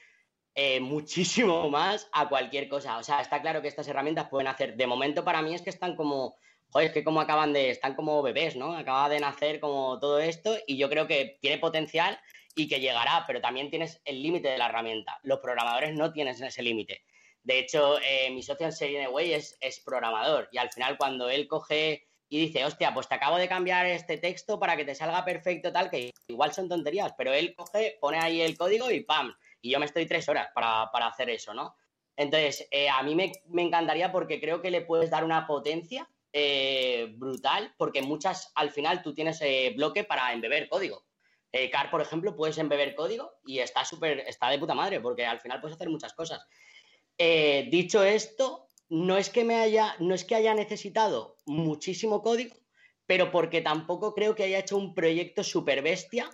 [0.81, 2.97] muchísimo más a cualquier cosa.
[2.97, 4.75] O sea, está claro que estas herramientas pueden hacer.
[4.75, 6.35] De momento, para mí es que están como.
[6.71, 7.69] Joder, es que como acaban de.
[7.69, 8.75] Están como bebés, ¿no?
[8.75, 12.19] Acaba de nacer como todo esto y yo creo que tiene potencial
[12.55, 15.21] y que llegará, pero también tienes el límite de la herramienta.
[15.25, 17.03] Los programadores no tienen ese límite.
[17.43, 21.49] De hecho, eh, mi socio en Sereneway es, es programador y al final cuando él
[21.49, 25.25] coge y dice, hostia, pues te acabo de cambiar este texto para que te salga
[25.25, 29.35] perfecto tal, que igual son tonterías, pero él coge, pone ahí el código y ¡pam!
[29.61, 31.75] Y yo me estoy tres horas para, hacer eso, ¿no?
[32.17, 33.33] Entonces, eh, a mí me,
[33.63, 39.03] encantaría porque creo que le puedes dar una potencia eh, brutal, porque muchas, al final
[39.03, 39.43] tú tienes
[39.77, 41.05] bloque para embeber código.
[41.71, 45.39] Car, por ejemplo, puedes embeber código y está súper, está de puta madre, porque al
[45.39, 46.47] final puedes hacer muchas cosas.
[47.25, 52.57] Eh, dicho esto, no es que me haya, no es que haya necesitado muchísimo código,
[53.07, 56.29] pero porque tampoco creo que haya hecho un proyecto súper bestia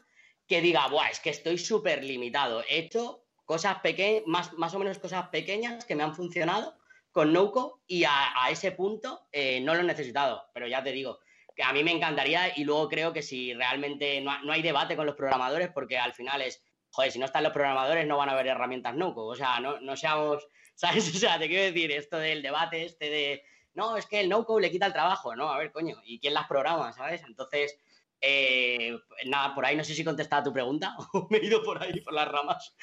[0.47, 2.65] que diga, Buah, es que estoy súper limitado.
[2.71, 6.75] He hecho cosas pequeñas, más, más o menos cosas pequeñas que me han funcionado
[7.13, 10.45] con Nouco y a, ese punto eh, no lo he necesitado.
[10.55, 11.19] Pero ya te digo,
[11.55, 14.97] que a mí me encantaría y luego creo que si realmente no, no hay debate
[14.97, 18.31] con los programadores, porque al final es, joder, si no están los programadores no van
[18.31, 19.27] a haber herramientas Nouco.
[19.27, 21.13] O sea, no, no seamos ¿Sabes?
[21.15, 23.43] O sea, te quiero decir, esto del debate, este de,
[23.75, 25.51] no, es que el no-code le quita el trabajo, ¿no?
[25.51, 27.23] A ver, coño, ¿y quién las programa, ¿sabes?
[27.27, 27.77] Entonces,
[28.21, 31.83] eh, nada, por ahí no sé si contestaba tu pregunta o me he ido por
[31.83, 32.77] ahí, por las ramas.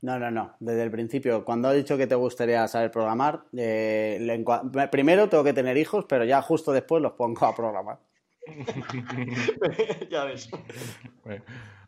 [0.00, 0.54] No, no, no.
[0.60, 4.44] Desde el principio, cuando has dicho que te gustaría saber programar, eh,
[4.90, 7.98] primero tengo que tener hijos, pero ya justo después los pongo a programar.
[10.10, 10.48] ya ves.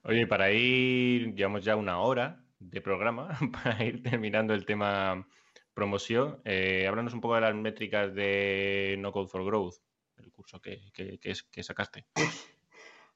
[0.03, 3.29] oye, para ir, llevamos ya una hora de programa,
[3.63, 5.27] para ir terminando el tema
[5.75, 9.77] promoción, eh, háblanos un poco de las métricas de No Code for Growth,
[10.17, 12.07] el curso que, que, sacaste.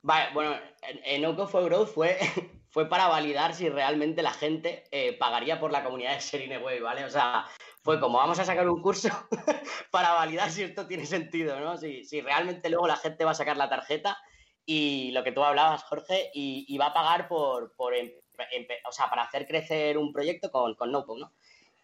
[0.00, 2.18] Vale, bueno, en No Code for Growth fue,
[2.70, 7.04] fue para validar si realmente la gente eh, pagaría por la comunidad de Serineway, ¿vale?
[7.04, 7.46] O sea,
[7.82, 9.08] fue como vamos a sacar un curso
[9.90, 11.76] para validar si esto tiene sentido, ¿no?
[11.76, 14.16] Si, si, realmente luego la gente va a sacar la tarjeta
[14.64, 17.94] y lo que tú hablabas, Jorge, y, va a pagar por, por
[18.86, 21.32] o sea, para hacer crecer un proyecto con, con NoCo, ¿no?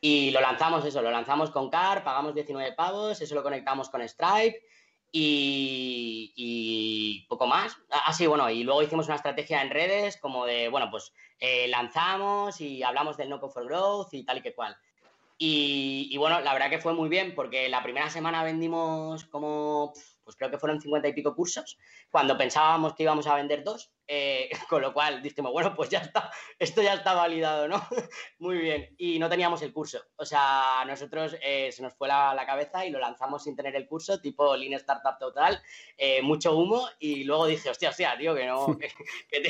[0.01, 4.07] Y lo lanzamos eso, lo lanzamos con CAR, pagamos 19 pavos, eso lo conectamos con
[4.09, 4.63] Stripe
[5.11, 7.77] y, poco más.
[8.07, 11.69] Así, ah, bueno, y luego hicimos una estrategia en redes como de, bueno, pues eh,
[11.69, 14.77] lanzamos y hablamos del NoCo for Growth y tal y que cual.
[15.41, 19.93] Y, bueno, la verdad que fue muy bien porque la primera semana vendimos como,
[20.25, 21.79] pues creo que fueron 50 y pico cursos,
[22.11, 23.93] cuando pensábamos que íbamos a vender dos.
[24.11, 27.87] Eh, con lo cual dijimos, bueno, pues ya está, esto ya está validado, ¿no?
[28.39, 28.95] Muy bien.
[28.97, 30.03] Y no teníamos el curso.
[30.17, 33.87] O sea, nosotros eh, se nos fue la, cabeza y lo lanzamos sin tener el
[33.87, 35.61] curso, tipo Lean Startup Total,
[35.99, 36.89] eh, mucho humo.
[36.99, 38.79] Y luego dije, hostia, hostia, tío, que no,
[39.31, 39.41] que,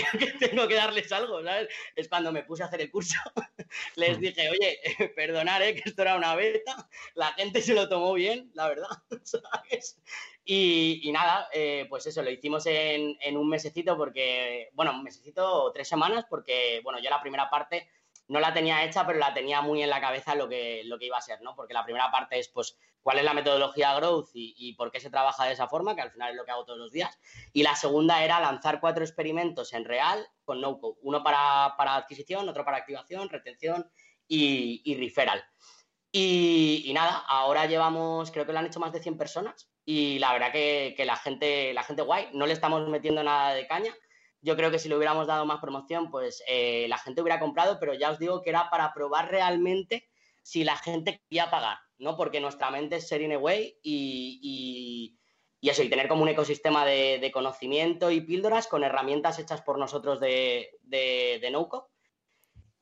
[0.40, 1.68] tengo, que, darles algo, ¿sabes?
[1.94, 3.16] Es cuando me puse a hacer el curso.
[3.94, 6.88] Les dije, oye, perdonar, que esto era una beta.
[7.14, 8.88] La gente se lo tomó bien, la verdad,
[9.22, 10.00] ¿sabes?
[10.44, 11.48] Y, nada,
[11.90, 16.98] pues eso, lo hicimos en, en un mesecito porque bueno, necesito tres semanas porque, bueno,
[17.00, 17.88] yo la primera parte
[18.28, 21.06] no la tenía hecha, pero la tenía muy en la cabeza lo que, lo que
[21.06, 21.54] iba a ser, ¿no?
[21.56, 25.08] Porque la primera parte es, pues, cuál es la metodología Growth y, por qué se
[25.08, 27.18] trabaja de esa forma, que al final es lo que hago todos los días.
[27.54, 30.98] Y la segunda era lanzar cuatro experimentos en real con no-code.
[31.02, 33.90] Uno para, adquisición, otro para activación, retención
[34.26, 35.42] y, y referral.
[36.12, 40.34] Y, nada, ahora llevamos, creo que lo han hecho más de 100 personas y la
[40.34, 43.94] verdad que, que la, gente, la gente guay, no le estamos metiendo nada de caña
[44.48, 47.78] yo creo que si le hubiéramos dado más promoción, pues eh, la gente hubiera comprado,
[47.78, 50.08] pero ya os digo que era para probar realmente
[50.42, 52.16] si la gente quería pagar, ¿no?
[52.16, 55.18] Porque nuestra mente es ser in away y,
[55.60, 59.78] y, eso, y tener como un ecosistema de, conocimiento y píldoras con herramientas hechas por
[59.78, 61.90] nosotros de, de, de NoCo.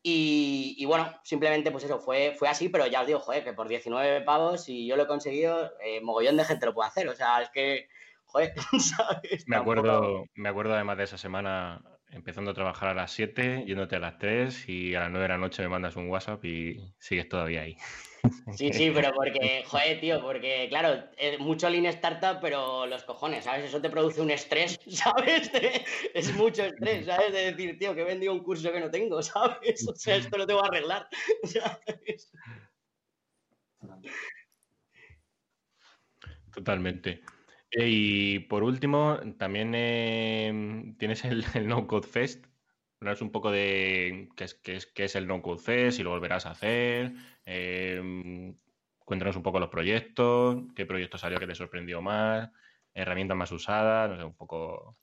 [0.08, 3.66] Y, bueno, simplemente pues eso, fue, fue así, pero ya os digo, joder, que por
[3.66, 7.08] 19 pavos, y yo lo he conseguido, eh, mogollón de gente lo puede hacer.
[7.08, 7.88] O sea, es que
[9.47, 13.97] Me acuerdo, me acuerdo además de esa semana empezando a trabajar a las 7, yéndote
[13.97, 16.95] a las 3 y a las 9 de la noche me mandas un WhatsApp y
[16.99, 17.77] sigues todavía ahí.
[18.57, 23.45] Sí, sí, pero porque, joder, tío, porque claro, es mucho lean startup, pero los cojones,
[23.45, 23.66] ¿sabes?
[23.66, 25.49] Eso te produce un estrés, ¿sabes?
[26.12, 27.33] Es mucho estrés, ¿sabes?
[27.33, 29.87] De decir, tío, que he vendido un curso que no tengo, ¿sabes?
[29.89, 31.09] O sea, esto lo tengo que arreglar,
[36.53, 37.22] Totalmente.
[37.70, 42.46] Y por último, también eh, tienes el, No Code Fest.
[43.00, 46.02] Hablas un poco de qué es, qué es, qué es el No Code Fest, y
[46.02, 47.12] lo volverás a hacer.
[47.44, 48.54] Eh,
[48.98, 52.50] cuéntanos un poco los proyectos, qué proyecto salió que te sorprendió más,
[52.94, 54.96] herramientas más usadas, no sé, un poco.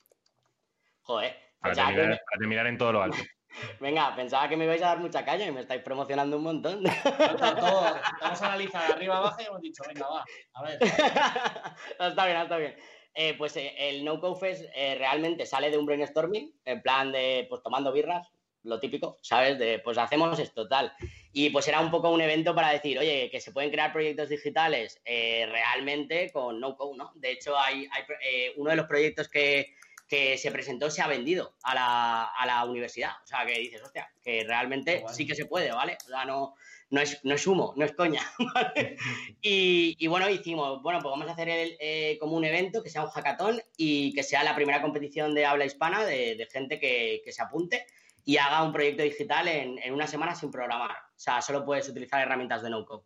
[1.01, 1.35] Joder.
[1.59, 3.17] Para, terminar, para terminar en todo lo alto.
[3.79, 6.83] Venga, pensaba que me ibais a dar mucha caña y me estáis promocionando un montón.
[6.83, 10.79] vamos a analizar arriba abajo y hemos dicho, venga, va, a ver.
[11.99, 12.75] está bien, está bien.
[13.15, 17.11] Eh, pues eh, el No Code Fest eh, realmente sale de un brainstorming, en plan
[17.11, 18.27] de, pues tomando birras,
[18.63, 19.59] lo típico, ¿sabes?
[19.59, 20.93] De, pues hacemos esto, tal.
[21.31, 24.29] Y pues era un poco un evento para decir, oye, que se pueden crear proyectos
[24.29, 27.11] digitales realmente con No Code, ¿no?
[27.15, 29.75] De hecho, hay, hay uno de los proyectos que,
[30.07, 33.11] que se presentó se ha vendido a la, a la universidad.
[33.23, 35.97] O sea, que dices, hostia, que realmente sí que se puede, ¿vale?
[36.05, 36.55] O sea, no,
[36.89, 38.21] no, es, no es humo, no es coña,
[38.53, 38.97] ¿vale?
[39.41, 42.89] Y, y bueno, hicimos, bueno, pues vamos a hacer el, eh, como un evento que
[42.89, 46.79] sea un hackathon y que sea la primera competición de habla hispana de, de gente
[46.79, 47.85] que, que, se apunte
[48.23, 50.91] y haga un proyecto digital en, en, una semana sin programar.
[50.91, 53.03] O sea, solo puedes utilizar herramientas de no-code.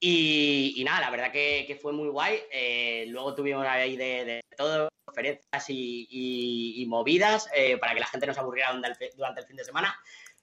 [0.00, 2.40] Y, nada, la verdad que, fue muy guay.
[2.50, 8.34] Eh, luego tuvimos ahí de, todo conferencias y, movidas eh, para que la gente no
[8.34, 9.96] se aburriera durante el fin de semana.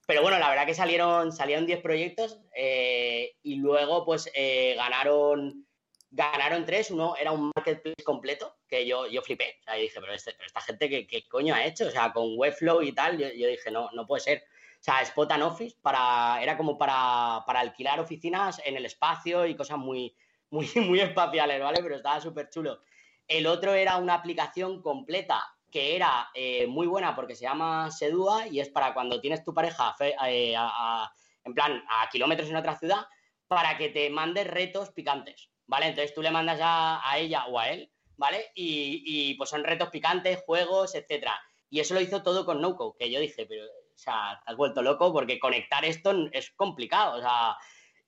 [0.08, 5.68] Pero bueno, la verdad que salieron, salieron 10 proyectos eh, y luego pues eh, ganaron,
[6.12, 6.92] ganaron tres.
[6.92, 9.58] Uno era un marketplace completo que yo, yo flipé.
[9.60, 11.88] O sea, dije, pero, este, esta gente ¿qué, coño ha hecho?
[11.88, 14.44] O sea, con Webflow y tal, yo, dije, no, no puede ser.
[14.80, 19.45] O sea, Spot and Office para, era como para, para alquilar oficinas en el espacio
[19.45, 20.16] y cosas muy,
[20.49, 21.82] muy, muy espaciales, ¿vale?
[21.82, 22.82] Pero estaba súper chulo.
[23.28, 28.48] El otro era una aplicación completa que era eh, muy buena porque se llama Sedua
[28.48, 29.95] y es para cuando tienes tu pareja
[30.26, 30.56] eh,
[31.44, 33.06] en plan a kilómetros en otra ciudad
[33.48, 35.88] para que te mande retos picantes, ¿vale?
[35.88, 38.52] Entonces tú le mandas a, ella o a él ¿vale?
[38.56, 41.40] Y, pues son retos picantes, juegos, etcétera.
[41.70, 43.64] Y eso lo hizo todo con NoCo, que yo dije, pero,
[43.98, 47.57] o sea, te has vuelto loco porque conectar esto es complicado, o sea,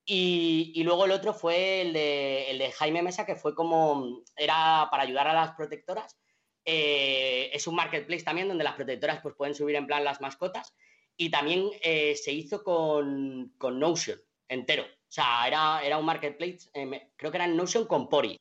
[0.05, 5.27] y, luego el otro fue el de, Jaime Mesa, que fue como, era para ayudar
[5.27, 6.17] a las protectoras.
[6.65, 10.75] Eh, es un marketplace también donde las protectoras pues, pueden subir en plan las mascotas.
[11.15, 14.83] Y también eh, se hizo con, con, Notion entero.
[14.83, 18.39] O sea, era, era un marketplace, eh, creo que era Notion con Pori,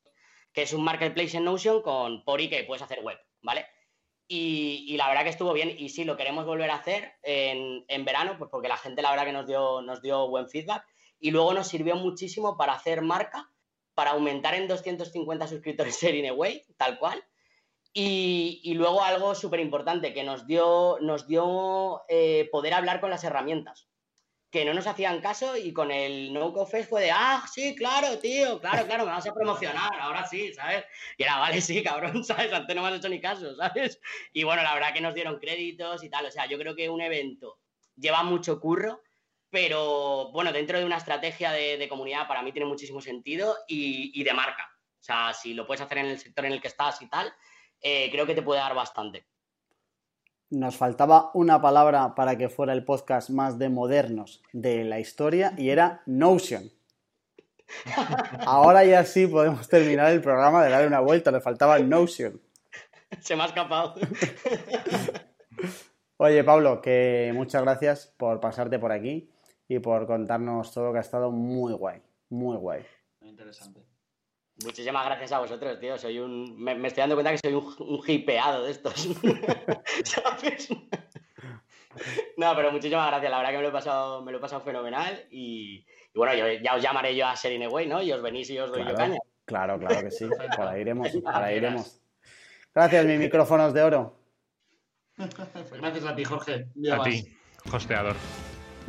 [0.53, 3.67] que es un marketplace en Notion con Pori que puedes hacer web, ¿vale?
[4.31, 5.75] Y, y, la verdad que estuvo bien.
[5.77, 9.11] Y sí, lo queremos volver a hacer en, en verano, pues porque la gente la
[9.11, 10.85] verdad que nos dio, nos dio buen feedback
[11.19, 13.51] y luego nos sirvió muchísimo para hacer marca,
[13.95, 17.25] para aumentar en 250 suscriptores en Ineway, tal cual.
[17.93, 23.25] Y, luego algo súper importante, que nos dio, nos dio eh, poder hablar con las
[23.25, 23.88] herramientas,
[24.51, 28.19] que no nos hacían caso y con el No Fest fue de, ah, sí, claro,
[28.19, 30.85] tío, claro, claro, me vas a promocionar, ahora sí, ¿sabes?
[31.17, 32.53] Y era, vale, sí, cabrón, ¿sabes?
[32.53, 34.01] Antes no me has hecho ni caso, ¿sabes?
[34.33, 36.89] Y bueno, la verdad que nos dieron créditos y tal, o sea, yo creo que
[36.89, 37.59] un evento
[37.97, 39.03] lleva mucho curro
[39.51, 44.33] pero bueno, dentro de una estrategia de, comunidad para mí tiene muchísimo sentido y, de
[44.35, 44.71] marca.
[45.01, 47.33] O sea, si lo puedes hacer en el sector en el que estás y tal,
[47.81, 49.27] eh, creo que te puede dar bastante.
[50.51, 55.53] Nos faltaba una palabra para que fuera el podcast más de modernos de la historia
[55.59, 56.71] y era Notion.
[58.47, 62.41] Ahora ya sí podemos terminar el programa de darle una vuelta, le faltaba Notion.
[63.21, 63.95] Se me ha escapado.
[66.17, 69.31] Oye, Pablo, que muchas gracias por pasarte por aquí
[69.69, 72.85] y por contarnos todo que ha estado muy guay, muy guay.
[73.21, 73.88] Muy interesante.
[74.65, 75.97] Muchísimas gracias a vosotros, tío.
[75.99, 76.59] Soy un.
[76.59, 78.95] Me, estoy dando cuenta que soy un, un hipeado de estos.
[80.05, 80.69] ¿Sabes?
[82.37, 83.31] no, pero muchísimas gracias.
[83.31, 85.27] La verdad que me lo he pasado, me lo he pasado fenomenal.
[85.31, 88.03] Y, bueno, ya os llamaré yo a Serineway, ¿no?
[88.03, 89.19] Y os venís y os doy claro, yo caña.
[89.45, 90.29] Claro, claro que sí.
[90.57, 92.01] Por ahí iremos, por ahí iremos.
[92.75, 94.19] Gracias, mis micrófonos de oro.
[95.17, 96.67] Gracias a ti, Jorge.
[96.93, 97.37] a ti,
[97.73, 98.17] hosteador.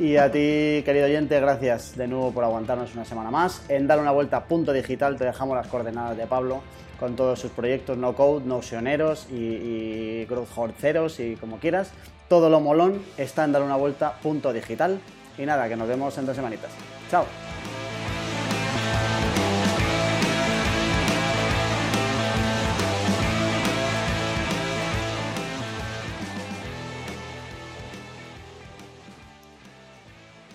[0.00, 3.62] Y a ti, querido oyente, gracias de nuevo por aguantarnos una semana más.
[3.68, 6.62] En Dar una vuelta punto digital te dejamos las coordenadas de Pablo
[6.98, 10.48] con todos sus proyectos no code, nocioneros y, y growth
[11.18, 11.90] y como quieras.
[12.30, 15.00] Todo lo molón está en dar una vuelta punto digital.
[15.36, 16.70] Y nada, que nos vemos en dos semanitas.
[17.10, 17.26] Chao.